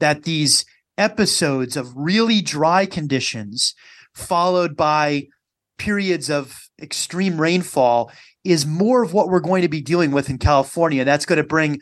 [0.00, 0.64] that these
[0.98, 3.74] episodes of really dry conditions
[4.14, 5.26] followed by
[5.78, 8.10] periods of extreme rainfall
[8.44, 11.04] is more of what we're going to be dealing with in california.
[11.04, 11.80] That's going to bring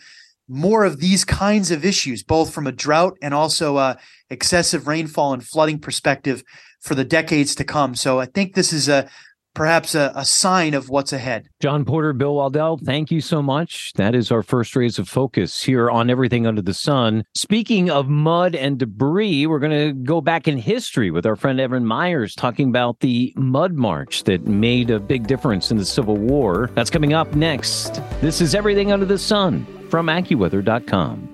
[0.48, 3.96] more of these kinds of issues both from a drought and also a
[4.30, 6.42] excessive rainfall and flooding perspective
[6.84, 7.94] for the decades to come.
[7.94, 9.08] So I think this is a
[9.54, 11.48] perhaps a, a, sign of what's ahead.
[11.60, 13.92] John Porter, Bill Waddell, thank you so much.
[13.94, 17.24] That is our first rays of focus here on Everything Under the Sun.
[17.34, 21.60] Speaking of mud and debris, we're going to go back in history with our friend
[21.60, 26.16] Evan Myers talking about the Mud March that made a big difference in the Civil
[26.16, 26.68] War.
[26.74, 28.02] That's coming up next.
[28.20, 31.33] This is Everything Under the Sun from AccuWeather.com.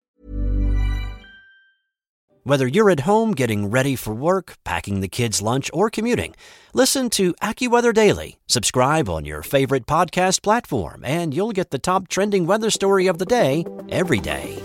[2.43, 6.33] Whether you're at home getting ready for work, packing the kids' lunch, or commuting,
[6.73, 8.39] listen to AccuWeather Daily.
[8.47, 13.19] Subscribe on your favorite podcast platform, and you'll get the top trending weather story of
[13.19, 14.57] the day every day.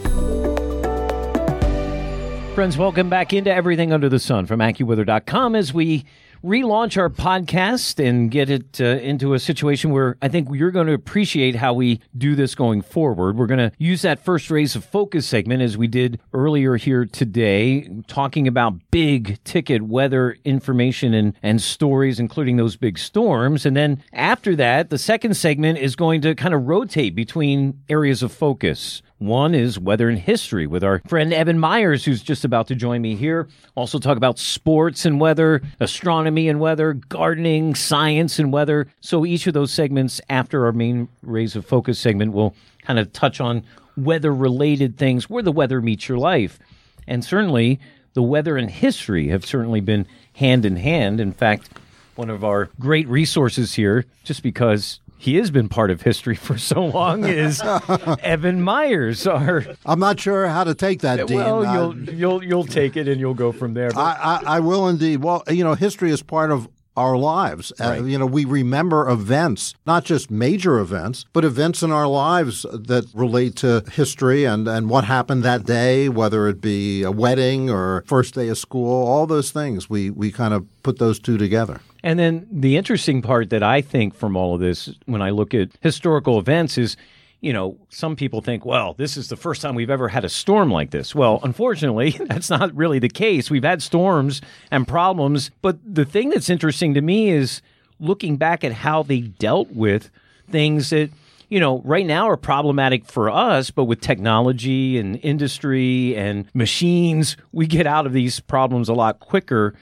[2.54, 6.06] Friends, welcome back into Everything Under the Sun from AccuWeather.com as we
[6.44, 10.86] relaunch our podcast and get it uh, into a situation where I think you're going
[10.86, 13.36] to appreciate how we do this going forward.
[13.36, 17.04] We're going to use that first rays of focus segment as we did earlier here
[17.04, 23.66] today, talking about big ticket weather information and, and stories, including those big storms.
[23.66, 28.22] And then after that, the second segment is going to kind of rotate between areas
[28.22, 29.02] of focus.
[29.18, 33.00] One is weather and history with our friend Evan Myers, who's just about to join
[33.00, 33.48] me here.
[33.74, 38.88] Also, talk about sports and weather, astronomy and weather, gardening, science and weather.
[39.00, 43.10] So, each of those segments after our main rays of focus segment will kind of
[43.14, 43.62] touch on
[43.96, 46.58] weather related things where the weather meets your life.
[47.06, 47.80] And certainly,
[48.12, 51.20] the weather and history have certainly been hand in hand.
[51.20, 51.70] In fact,
[52.16, 56.58] one of our great resources here, just because he has been part of history for
[56.58, 57.62] so long is
[58.22, 59.26] Evan Myers.
[59.26, 61.38] Our I'm not sure how to take that, Dean.
[61.38, 63.90] well, you'll you'll you'll take it and you'll go from there.
[63.90, 65.22] But I, I, I will indeed.
[65.22, 67.72] Well, you know, history is part of our lives.
[67.78, 72.62] Uh, you know, we remember events, not just major events, but events in our lives
[72.72, 77.68] that relate to history and, and what happened that day, whether it be a wedding
[77.68, 79.90] or first day of school, all those things.
[79.90, 81.80] We, we kind of put those two together.
[82.06, 85.54] And then the interesting part that I think from all of this, when I look
[85.54, 86.96] at historical events, is
[87.40, 90.28] you know, some people think, well, this is the first time we've ever had a
[90.28, 91.16] storm like this.
[91.16, 93.50] Well, unfortunately, that's not really the case.
[93.50, 94.40] We've had storms
[94.70, 95.50] and problems.
[95.62, 97.60] But the thing that's interesting to me is
[97.98, 100.08] looking back at how they dealt with
[100.48, 101.10] things that,
[101.48, 107.36] you know, right now are problematic for us, but with technology and industry and machines,
[107.50, 109.74] we get out of these problems a lot quicker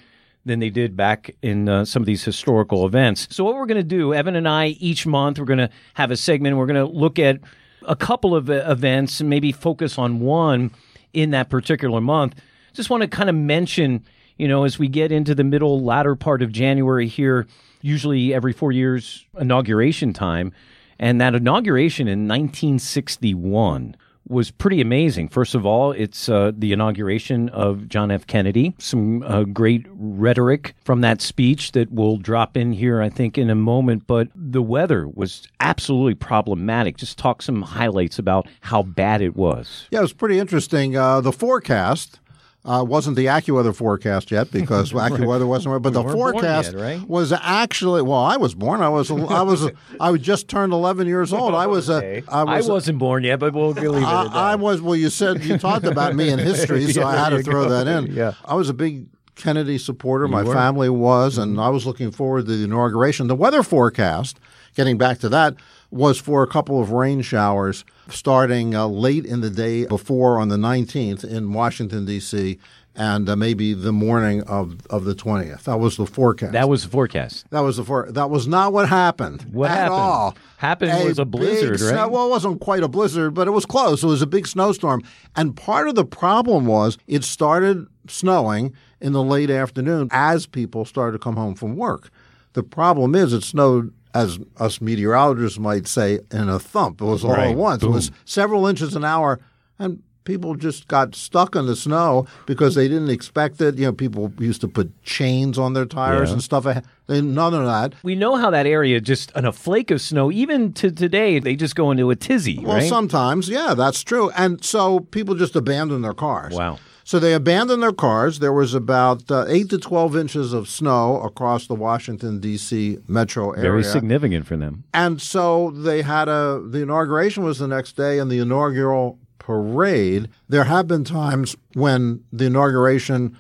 [0.45, 3.27] than they did back in uh, some of these historical events.
[3.31, 6.11] So, what we're going to do, Evan and I, each month, we're going to have
[6.11, 6.57] a segment.
[6.57, 7.41] We're going to look at
[7.87, 10.71] a couple of uh, events and maybe focus on one
[11.13, 12.35] in that particular month.
[12.73, 14.05] Just want to kind of mention,
[14.37, 17.47] you know, as we get into the middle, latter part of January here,
[17.81, 20.53] usually every four years, inauguration time.
[20.99, 25.29] And that inauguration in 1961 was pretty amazing.
[25.29, 28.27] First of all, it's uh, the inauguration of John F.
[28.27, 28.75] Kennedy.
[28.79, 33.51] Some uh, great rhetoric from that speech that we'll drop in here, I think, in
[33.51, 34.07] a moment.
[34.07, 36.97] But the weather was absolutely problematic.
[36.97, 39.87] Just talk some highlights about how bad it was.
[39.91, 40.97] Yeah, it was pretty interesting.
[40.97, 42.21] Uh, the forecast
[42.65, 47.09] uh, wasn't the AccuWeather forecast yet because AccuWeather wasn't, but We the forecast yet, right?
[47.09, 48.01] was actually.
[48.03, 48.81] Well, I was born.
[48.81, 49.11] I was.
[49.11, 49.71] I was.
[50.01, 51.55] I was just turned eleven years old.
[51.55, 51.91] I was.
[51.91, 52.69] A, I I was.
[52.69, 54.07] wasn't born yet, but we'll leave it.
[54.07, 54.81] I, I was.
[54.81, 57.65] Well, you said you talked about me in history, so Yeah, I had to throw
[57.65, 57.69] go.
[57.71, 58.13] that in.
[58.15, 58.33] Yeah.
[58.45, 60.27] I was a big Kennedy supporter.
[60.29, 60.49] My were.
[60.51, 60.59] Mm-hmm.
[60.59, 63.27] family was, and I was looking forward to the inauguration.
[63.27, 64.41] The weather forecast,
[64.75, 65.55] getting back to that,
[65.95, 70.49] was for a couple of rain showers starting uh, late in the day before on
[70.49, 72.59] the 19th in Washington D.C.
[72.97, 75.63] and uh, maybe the morning of, of the 20th.
[75.63, 76.53] That was the forecast.
[76.53, 77.49] That was the forecast.
[77.51, 79.47] That was the for- That was not what happened.
[79.53, 79.95] What at happened?
[80.01, 80.37] all.
[80.59, 81.91] Happened was a blizzard, right?
[81.91, 84.03] snow- well, it wasn't quite a blizzard, but it was close.
[84.03, 85.03] It was a big snowstorm,
[85.37, 90.85] and part of the problem was it started snowing in the late afternoon as people
[90.85, 92.11] started to come home from work.
[92.55, 93.93] The problem is it snowed.
[94.15, 97.01] As us meteorologists might say, in a thump.
[97.01, 97.51] It was all Right.
[97.51, 97.83] at once.
[97.83, 99.41] It was several inches an hour,
[99.79, 103.77] and people just got stuck in the snow because they didn't expect it.
[103.77, 106.35] You know, people used to put chains on their tires Yeah.
[106.35, 106.65] and stuff.
[107.09, 107.93] None of that.
[108.05, 111.57] We know how that area just on a flake of snow, even to today, they
[111.57, 112.89] just go into a tizzy, Well, right?
[112.89, 114.31] sometimes, yeah, that's true.
[114.37, 116.55] And so people just abandon their cars.
[116.55, 116.79] Wow.
[117.05, 118.39] So they abandoned their cars.
[118.39, 122.99] There was about uh, 8 to 12 inches of snow across the Washington, D.C.
[123.07, 123.63] metro area.
[123.63, 124.85] Very significant for them.
[124.95, 130.31] And so they had a, the inauguration was the next day, and the inaugural parade.
[130.49, 133.37] There have been times when the inauguration,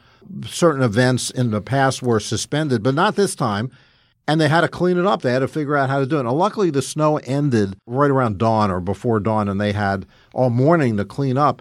[0.46, 3.70] certain events in the past were suspended, but not this time.
[4.26, 5.20] And they had to clean it up.
[5.22, 6.20] They had to figure out how to do it.
[6.20, 10.48] And luckily, the snow ended right around dawn or before dawn, and they had all
[10.50, 11.60] morning to clean up.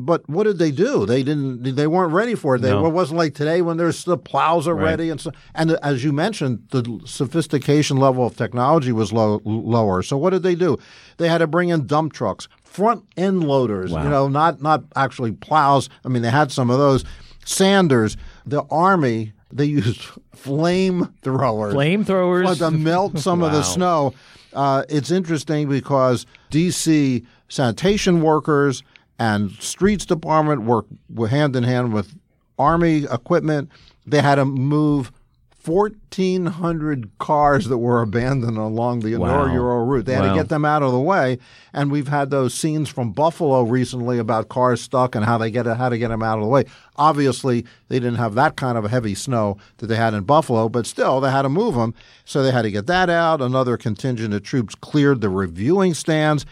[0.00, 1.06] But what did they do?
[1.06, 1.62] They didn't.
[1.76, 2.62] They weren't ready for it.
[2.62, 2.86] They, No.
[2.86, 4.84] It wasn't like today when there's the plows are Right.
[4.90, 5.30] ready and so.
[5.54, 10.02] And as you mentioned, the sophistication level of technology was low, lower.
[10.02, 10.76] So what did they do?
[11.18, 13.92] They had to bring in dump trucks, front end loaders.
[13.92, 14.02] Wow.
[14.04, 15.88] You know, not not actually plows.
[16.04, 17.04] I mean, they had some of those.
[17.44, 18.16] Sanders.
[18.46, 19.32] The army.
[19.52, 20.00] They used
[20.34, 21.72] flame throwers.
[21.74, 24.14] Flame throwers to melt some of the snow.
[24.52, 27.24] Uh, it's interesting because D.C.
[27.48, 28.82] sanitation workers
[29.20, 32.16] and streets department work were hand in hand with
[32.58, 33.68] army equipment.
[34.06, 35.12] They had to move
[35.62, 39.44] 1,400 cars that were abandoned along the Wow.
[39.44, 40.06] inaugural route.
[40.06, 40.32] They had Wow.
[40.32, 41.38] to get them out of the way.
[41.74, 45.66] And we've had those scenes from Buffalo recently about cars stuck and how they get
[45.66, 46.64] how to get them out of the way.
[46.96, 50.86] Obviously, they didn't have that kind of heavy snow that they had in Buffalo, but
[50.86, 51.92] still, they had to move them.
[52.24, 53.42] So they had to get that out.
[53.42, 56.46] Another contingent of troops cleared the reviewing stands.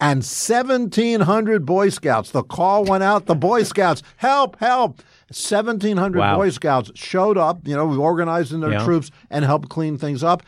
[0.00, 2.30] And 1,700 Boy Scouts.
[2.30, 3.26] The call went out.
[3.26, 5.00] The Boy Scouts, help, help.
[5.30, 6.36] 1,700 Wow.
[6.36, 8.84] Boy Scouts showed up, you know, organized in their Yeah.
[8.84, 10.42] troops and helped clean things up.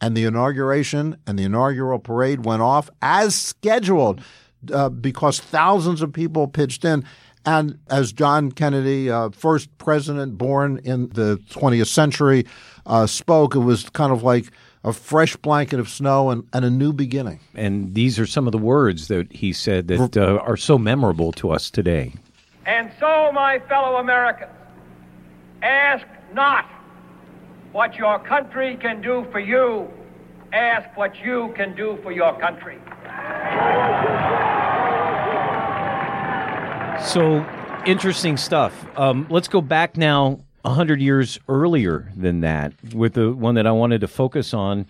[0.00, 4.20] And the inauguration and the inaugural parade went off as scheduled
[4.72, 7.04] uh, because thousands of people pitched in.
[7.44, 12.46] And as John Kennedy, uh, first president born in the 20th century,
[12.86, 14.46] uh, spoke, it was kind of like
[14.84, 17.40] a fresh blanket of snow and, and a new beginning.
[17.54, 21.32] And these are some of the words that he said that uh, are so memorable
[21.32, 22.14] to us today.
[22.66, 24.52] And so, my fellow Americans,
[25.62, 26.64] ask not
[27.72, 29.88] what your country can do for you,
[30.52, 32.78] ask what you can do for your country.
[37.04, 37.44] So
[37.84, 38.86] interesting stuff.
[38.96, 43.72] Um, let's go back now 100 years earlier than that with the one that I
[43.72, 44.86] wanted to focus on.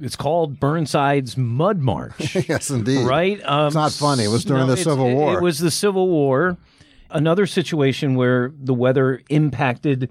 [0.00, 2.34] It's called Burnside's Mud March.
[2.48, 3.06] yes, indeed.
[3.06, 3.40] Right?
[3.44, 4.24] Um, it's not funny.
[4.24, 5.38] It was during no, the Civil it- War.
[5.38, 6.56] It was the Civil War.
[7.10, 10.10] Another situation where the weather impacted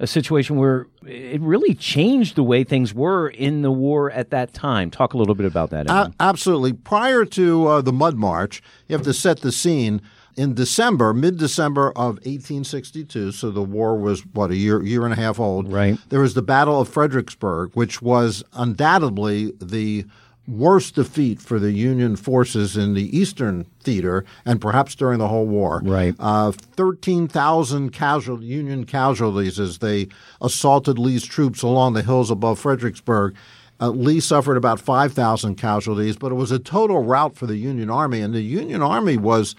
[0.00, 4.52] a situation where it really changed the way things were in the war at that
[4.52, 4.90] time.
[4.90, 5.88] Talk a little bit about that.
[5.90, 6.72] A- absolutely.
[6.72, 10.00] Prior to uh, the Mud March, you have to set the scene.
[10.36, 15.16] In December, mid-December of 1862, so the war was what a year, year and a
[15.16, 15.72] half old.
[15.72, 15.98] Right.
[16.10, 20.04] There was the Battle of Fredericksburg, which was undoubtedly the
[20.48, 25.46] worst defeat for the Union forces in the Eastern Theater, and perhaps during the whole
[25.46, 25.82] war.
[25.84, 26.14] Right.
[26.18, 30.08] Uh, 13,000 casual, Union casualties as they
[30.40, 33.36] assaulted Lee's troops along the hills above Fredericksburg.
[33.80, 37.90] Uh, Lee suffered about 5,000 casualties, but it was a total rout for the Union
[37.90, 39.54] Army, and the Union Army was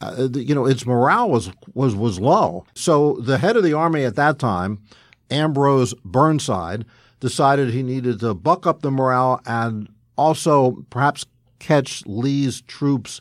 [0.00, 2.64] uh, you know, its morale was was was low.
[2.74, 4.78] So the head of the army at that time,
[5.30, 6.86] Ambrose Burnside,
[7.20, 11.24] decided he needed to buck up the morale and also perhaps
[11.58, 13.20] catch Lee's troops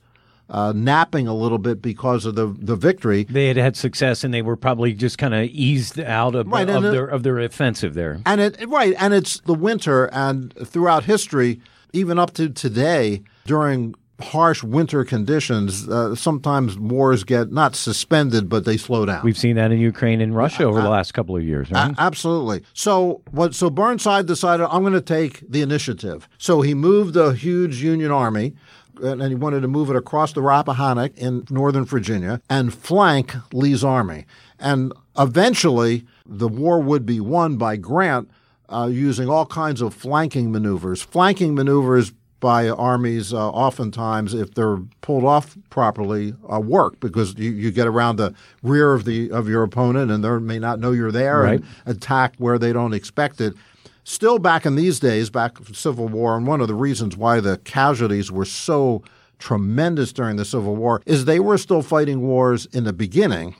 [0.49, 3.23] uh, napping a little bit because of the the victory.
[3.23, 6.67] They had had success, and they were probably just kind of eased out of, Right,
[6.69, 8.19] of it- their of their offensive there.
[8.25, 11.61] And it right, and it's the winter, and throughout history,
[11.93, 18.65] even up to today, during harsh winter conditions, uh, sometimes wars get not suspended, but
[18.65, 19.23] they slow down.
[19.23, 21.71] We've seen that in Ukraine and Russia over the last couple of years.
[21.71, 21.91] Right?
[21.91, 22.63] A- absolutely.
[22.73, 23.55] So what?
[23.55, 26.27] So Burnside decided I'm going to take the initiative.
[26.37, 28.55] So he moved a huge Union army,
[29.01, 33.33] and and he wanted to move it across the Rappahannock in northern Virginia and flank
[33.53, 34.25] Lee's army.
[34.59, 38.29] And eventually, the war would be won by Grant
[38.67, 41.01] uh, using all kinds of flanking maneuvers.
[41.01, 47.51] Flanking maneuvers by armies uh, oftentimes if they're pulled off properly uh, work because you,
[47.51, 48.33] you get around the
[48.63, 52.33] rear of the of your opponent and they may not know you're there and attack
[52.37, 53.53] where they don't expect it.
[54.03, 57.57] Still back in these days back civil war and one of the reasons why the
[57.59, 59.03] casualties were so
[59.37, 63.55] tremendous during the civil war is they were still fighting wars in the beginning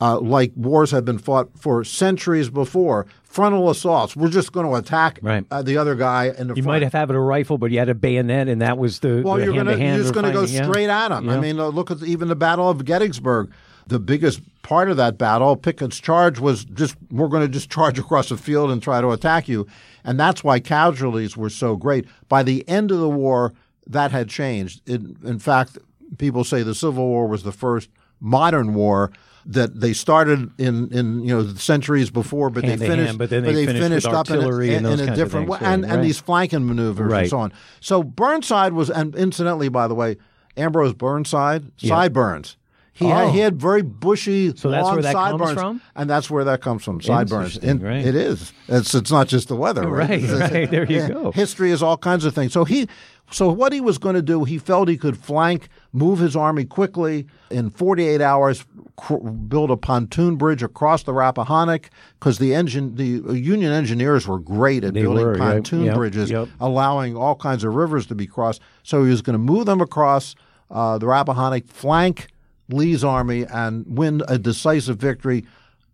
[0.00, 4.74] uh, like wars have been fought for centuries before frontal assaults we're just going to
[4.74, 5.20] attack
[5.50, 7.78] uh, the other guy in the You front might have had a rifle, but you
[7.78, 10.32] had a bayonet, and that was the well, the you're gonna you're just going to
[10.32, 10.64] go yeah.
[10.64, 11.28] straight at him.
[11.28, 13.50] I mean, uh, look at even the Battle of Gettysburg.
[13.86, 17.98] The biggest part of that battle, Pickett's charge was just we're going to just charge
[17.98, 19.66] across the field and try to attack you,
[20.04, 22.06] and that's why casualties were so great.
[22.28, 23.52] By the end of the war,
[23.86, 24.80] that had changed.
[24.88, 25.78] It, in fact,
[26.16, 27.90] people say the Civil War was the first
[28.20, 29.10] modern war.
[29.46, 33.18] That they started in, in you know centuries before, but Hand they to hand, finished.
[33.18, 35.92] but then they finished with up in a, in, in a different way, and, right,
[35.92, 37.20] and these flanking maneuvers Right.
[37.22, 37.52] and so on.
[37.80, 40.16] So Burnside was, and incidentally, by the way,
[40.56, 41.90] Ambrose Burnside Yeah.
[41.90, 42.56] sideburns.
[42.94, 43.30] He had Oh.
[43.32, 45.80] he had very bushy, So that's long where that comes sideburns, from?
[45.96, 47.00] and that's where that comes from.
[47.02, 47.58] Sideburns.
[47.58, 48.06] And right.
[48.06, 48.52] It is.
[48.68, 50.22] It's it's not just the weather, right?
[50.22, 50.70] Right, right.
[50.70, 51.32] There you go.
[51.32, 52.52] History is all kinds of things.
[52.52, 52.88] So he,
[53.32, 56.64] so what he was going to do, he felt he could flank, move his army
[56.64, 58.66] quickly in 48 hours,
[58.96, 61.88] cr- build a pontoon bridge across the Rappahannock
[62.18, 66.30] because the engine, the Union engineers were great at They building were, pontoon Yep, bridges,
[66.30, 66.48] yep.
[66.60, 68.60] allowing all kinds of rivers to be crossed.
[68.82, 70.34] So he was going to move them across
[70.70, 72.26] uh, the Rappahannock, flank
[72.68, 75.46] Lee's army, and win a decisive victory.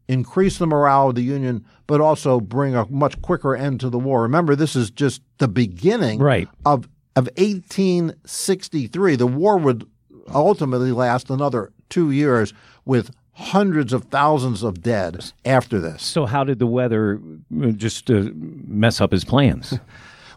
[0.08, 3.98] Increase the morale of the Union, but also bring a much quicker end to the
[3.98, 4.22] war.
[4.22, 6.48] Remember, this is just the beginning Right.
[6.64, 6.88] of
[7.20, 9.16] of 1863.
[9.16, 9.86] The war would
[10.34, 12.54] ultimately last another two years
[12.84, 16.02] with hundreds of thousands of dead after this.
[16.02, 17.20] So how did the weather
[17.62, 19.78] uh, just uh, mess up his plans?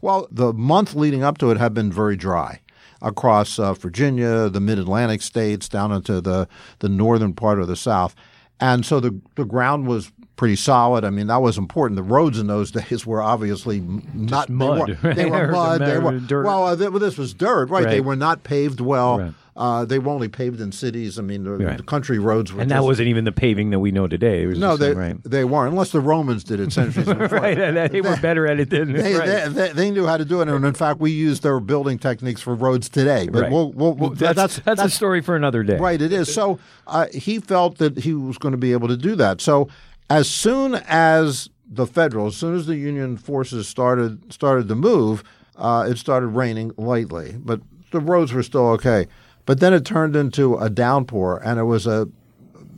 [0.02, 2.60] Well, the month leading up to it had been very dry
[3.02, 7.78] across uh, Virginia, the mid Atlantic states, down into the, the northern part of the
[7.78, 8.14] South.
[8.60, 11.04] And so the, the ground was pretty solid.
[11.04, 11.96] I mean, that was important.
[11.96, 13.80] The roads in those days were obviously
[14.14, 15.82] not mud, They were, they were mud.
[15.82, 16.46] They were dirt.
[16.46, 16.66] well.
[16.66, 17.86] Uh, th- well, this was dirt, right?
[17.88, 19.20] They were not paved well.
[19.20, 19.34] Right.
[19.56, 21.20] Uh, they were only paved in cities.
[21.20, 21.78] I mean, the, Right.
[21.78, 22.60] the country roads were.
[22.64, 24.42] and that wasn't even the paving that we know today.
[24.42, 25.16] It was no, just, they right.
[25.24, 27.28] they weren't unless the Romans did it centuries before.
[27.28, 29.28] right, and they were better at it than They, right.
[29.28, 32.00] they, they, they knew how to do it, and in fact, we use their building
[32.00, 33.28] techniques for roads today.
[33.32, 33.52] But Right.
[33.52, 35.78] we'll, we'll, we'll, that's, that's that's a story for another day.
[35.78, 36.02] right.
[36.02, 36.34] It is.
[36.34, 36.58] So
[36.88, 39.40] uh, he felt that he was going to be able to do that.
[39.40, 39.70] So
[40.10, 45.24] as soon as the federal, as soon as the Union forces started started to move,
[45.56, 49.08] uh, it started raining lightly, but the roads were still okay.
[49.46, 52.08] But then it turned into a downpour, and it was a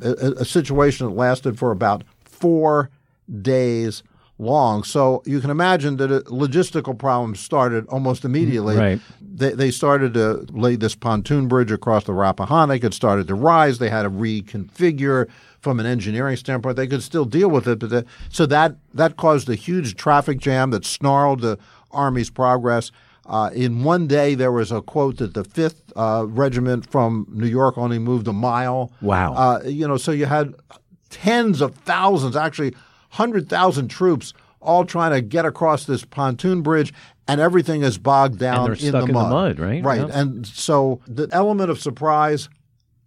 [0.02, 2.90] a, a situation that lasted for about four
[3.42, 4.04] days
[4.38, 4.84] long.
[4.84, 8.76] So you can imagine that a logistical problems started almost immediately.
[8.76, 9.00] Right.
[9.22, 12.84] They, they started to lay this pontoon bridge across the Rappahannock.
[12.84, 13.80] It started to rise.
[13.80, 15.30] They had to reconfigure
[15.62, 16.76] from an engineering standpoint.
[16.76, 20.38] They could still deal with it, but the, so that that caused a huge traffic
[20.38, 21.58] jam that snarled the
[21.92, 22.92] Army's progress.
[23.26, 27.48] Uh, in one day, there was a quote that the Fifth uh, Regiment from New
[27.48, 28.92] York only moved a mile.
[29.02, 29.34] Wow.
[29.34, 30.54] Uh, you know, so you had
[31.10, 32.76] tens of thousands, actually,
[33.16, 36.94] hundred thousand troops, all trying to get across this pontoon bridge,
[37.28, 39.32] and everything is bogged down they're in, stuck the in the mud.
[39.32, 39.84] mud, right?
[39.84, 42.50] Right, and so the element of surprise,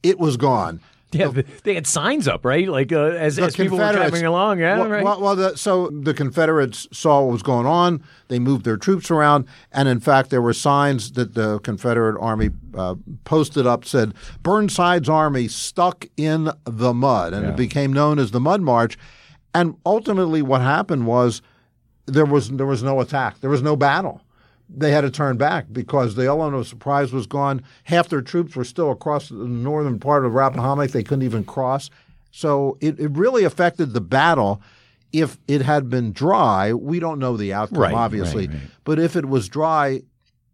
[0.02, 0.80] it was gone.
[1.10, 1.32] Yeah,
[1.64, 2.68] they had signs up, right?
[2.68, 4.58] Like uh, as, as people were traveling along.
[4.58, 5.02] Yeah, well, right.
[5.02, 8.04] Well, well, the, so the Confederates saw what was going on.
[8.28, 12.50] They moved their troops around, and in fact, there were signs that the Confederate Army
[12.76, 17.50] uh, posted up said Burnside's army stuck in the mud, and Yeah.
[17.52, 18.98] it became known as the Mud March.
[19.60, 21.42] And ultimately, what happened was
[22.06, 24.22] there was there was no attack, there was no battle.
[24.70, 27.62] they had to turn back because the element of surprise was gone.
[27.84, 30.90] Half their troops were still across the northern part of Rappahannock.
[30.90, 31.88] They couldn't even cross.
[32.30, 34.60] So it, it really affected the battle.
[35.10, 38.46] If it had been dry, we don't know the outcome, Right, obviously.
[38.48, 38.70] right, right.
[38.84, 40.02] But if it was dry,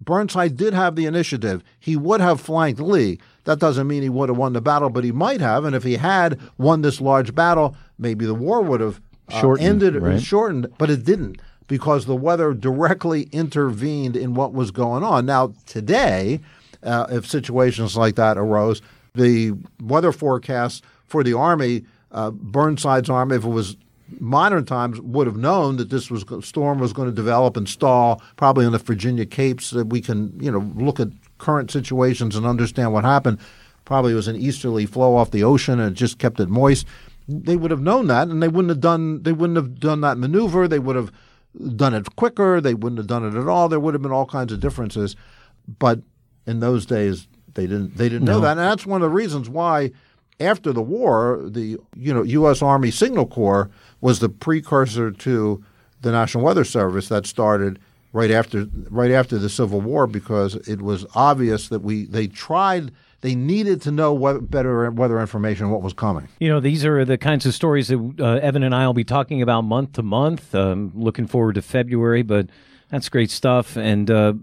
[0.00, 1.64] Burnside did have the initiative.
[1.80, 3.18] He would have flanked Lee.
[3.44, 5.64] That doesn't mean he would have won the battle, but he might have.
[5.64, 9.68] And if he had won this large battle, maybe the war would have uh, Shortened,
[9.68, 10.20] ended, right?
[10.20, 15.24] shortened, but it didn't because the weather directly intervened in what was going on.
[15.26, 16.40] Now, today,
[16.82, 18.82] uh, if situations like that arose,
[19.14, 23.76] the weather forecast for the Army, uh, Burnside's Army, if it was
[24.20, 28.20] modern times, would have known that this was storm was going to develop and stall
[28.36, 29.70] probably in the Virginia Capes.
[29.70, 31.08] That we can, you know, look at
[31.38, 33.38] current situations and understand what happened.
[33.84, 36.86] Probably was an easterly flow off the ocean and it just kept it moist.
[37.28, 39.22] They would have known that, and they wouldn't have done.
[39.22, 40.68] They wouldn't have done that maneuver.
[40.68, 41.10] They would have
[41.76, 42.60] done it quicker.
[42.60, 43.68] They wouldn't have done it at all.
[43.68, 45.16] There would have been all kinds of differences,
[45.78, 46.00] but
[46.46, 47.96] in those days they didn't.
[47.96, 49.92] They didn't know that, and that's one of the reasons why.
[50.40, 52.60] After the war, the you know U.S.
[52.60, 53.70] Army Signal Corps
[54.00, 55.64] was the precursor to
[56.02, 57.78] the National Weather Service that started
[58.14, 62.92] right after right after the Civil War because it was obvious that we they tried
[63.20, 66.28] they needed to know what better weather information what was coming.
[66.38, 69.04] You know, these are the kinds of stories that uh, Evan and I will be
[69.04, 70.54] talking about month to month.
[70.54, 72.48] Um, looking forward to February, but
[72.90, 73.76] that's great stuff.
[73.76, 74.34] And, uh,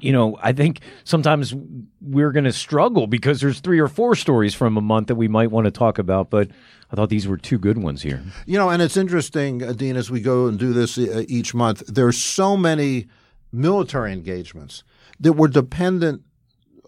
[0.00, 1.54] you know, I think sometimes
[2.00, 5.28] we're going to struggle because there's three or four stories from a month that we
[5.28, 6.30] might want to talk about.
[6.30, 6.50] But
[6.90, 8.22] I thought these were two good ones here.
[8.46, 11.82] You know, and it's interesting, Dean, as we go and do this uh, each month,
[11.86, 13.08] there's so many
[13.52, 14.84] military engagements
[15.18, 16.22] that were dependent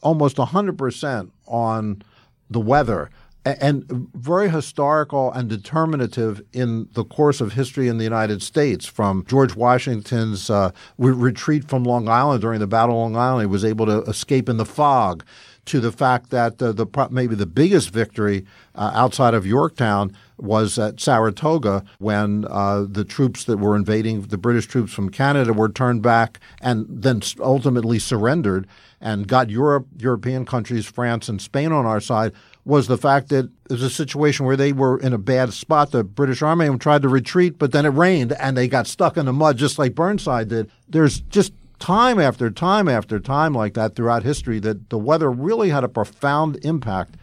[0.03, 2.03] almost 100% on
[2.51, 3.11] the weather
[3.45, 3.85] and
[4.15, 8.87] very historical and determinative in the course of history in the United States.
[8.87, 13.47] From George Washington's uh, retreat from Long Island during the Battle of Long Island, he
[13.47, 15.25] was able to escape in the fog.
[15.67, 20.79] To the fact that uh, the maybe the biggest victory uh, outside of Yorktown was
[20.79, 25.69] at Saratoga when uh, the troops that were invading the British troops from Canada were
[25.69, 28.67] turned back and then ultimately surrendered
[28.99, 32.33] and got Europe, European countries, France and Spain on our side
[32.69, 35.91] was the fact that it was a situation where they were in a bad spot.
[35.91, 39.25] The British Army tried to retreat, but then it rained and they got stuck in
[39.25, 40.71] the mud just like Burnside did.
[40.87, 45.71] There's just time after time after time like that throughout history that the weather really
[45.71, 47.15] had a profound impact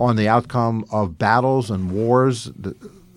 [0.00, 2.50] on the outcome of battles and wars.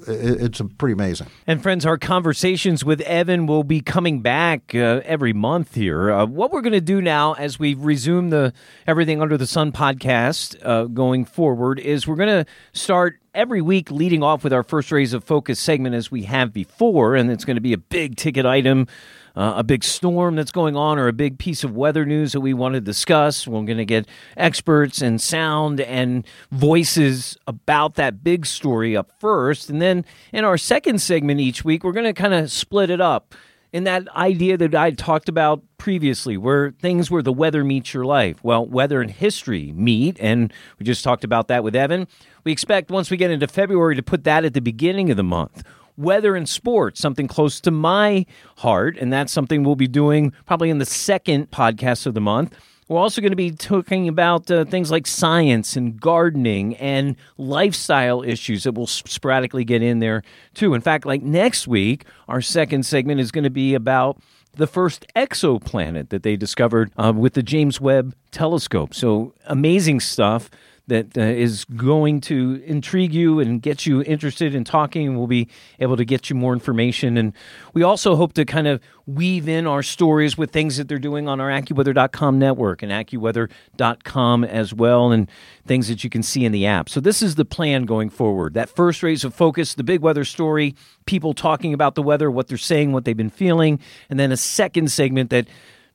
[0.08, 1.28] It- It's pretty amazing.
[1.48, 6.12] And friends, our conversations with Evan will be coming back uh, every month here.
[6.12, 8.54] Uh, what we're going to do now, as we resume the
[8.88, 13.90] Everything Under the Sun podcast uh, going forward, is we're going to start every week
[13.90, 17.46] leading off with our first rays of focus segment as we have before, and it's
[17.46, 18.88] going to be a big ticket item.
[19.36, 22.42] Uh, a big storm that's going on, or a big piece of weather news that
[22.42, 23.48] we want to discuss.
[23.48, 24.08] We're going to get
[24.38, 29.72] experts and sound and voices about that big story up first.
[29.72, 33.02] And then in our second segment each week, we're going to kind of split it
[33.02, 33.34] up
[33.72, 38.06] in that idea that I talked about previously, where things where the weather meets your
[38.06, 38.38] life.
[38.44, 42.08] Well, weather and history meet, and we just talked about that with Evan.
[42.44, 45.24] We expect once we get into February to put that at the beginning of the
[45.24, 45.64] month.
[45.98, 48.26] Weather and sports, something close to my
[48.58, 52.56] heart, and that's something we'll be doing probably in the second podcast of the month.
[52.90, 58.24] We're also going to be talking about uh, things like science and gardening and lifestyle
[58.24, 60.22] issues that we'll sporadically get in there
[60.54, 60.74] too.
[60.74, 64.20] In fact, like next week, our second segment is going to be about
[64.56, 68.94] the first exoplanet that they discovered uh, with the James Webb telescope.
[68.94, 70.50] So amazing stuff
[70.88, 75.18] that uh, is going to intrigue you and get you interested in talking.
[75.18, 75.48] We'll be
[75.80, 77.16] able to get you more information.
[77.16, 77.32] And
[77.74, 81.30] we also hope to kind of weave in our stories with things that they're doing
[81.30, 85.30] on our AccuWeather.com network and AccuWeather.com as well, and
[85.66, 86.90] things that you can see in the app.
[86.90, 88.54] So this is the plan going forward.
[88.54, 90.76] That first rays of focus, the big weather story,
[91.06, 93.80] people talking about the weather, what they're saying, what they've been feeling,
[94.10, 95.48] and then a second segment that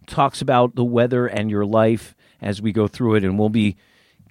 [0.06, 3.24] talks about the weather and your life as we go through it.
[3.24, 3.76] And we'll be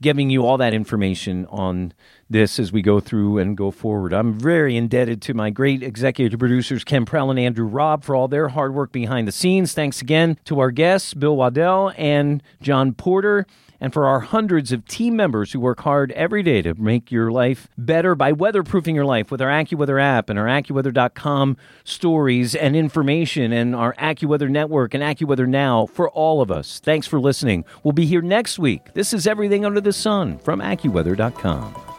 [0.01, 1.93] giving you all that information on
[2.29, 4.13] this as we go through and go forward.
[4.13, 8.27] I'm very indebted to my great executive producers, Ken Prell and Andrew Robb, for all
[8.27, 9.73] their hard work behind the scenes.
[9.73, 13.45] Thanks again to our guests, Bill Waddell and John Porter.
[13.79, 17.31] And for our hundreds of team members who work hard every day to make your
[17.31, 22.75] life better by weatherproofing your life with our AccuWeather app and our AccuWeather.com stories and
[22.75, 26.79] information and our AccuWeather network and AccuWeather Now for all of us.
[26.79, 27.65] Thanks for listening.
[27.83, 28.93] We'll be here next week.
[28.93, 31.96] This is Everything Under the Sun from AccuWeather.com.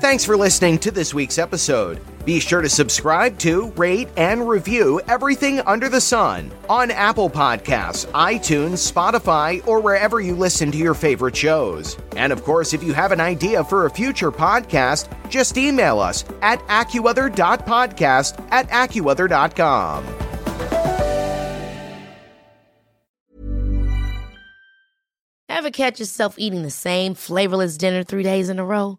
[0.00, 2.00] Thanks for listening to this week's episode.
[2.24, 8.06] Be sure to subscribe to, rate, and review everything under the sun on Apple Podcasts,
[8.12, 11.96] iTunes, Spotify, or wherever you listen to your favorite shows.
[12.16, 16.24] And of course, if you have an idea for a future podcast, just email us
[16.42, 20.04] at AccuWeather.podcast at AccuWeather.com.
[25.48, 28.98] Ever catch yourself eating the same flavorless dinner three days in a row?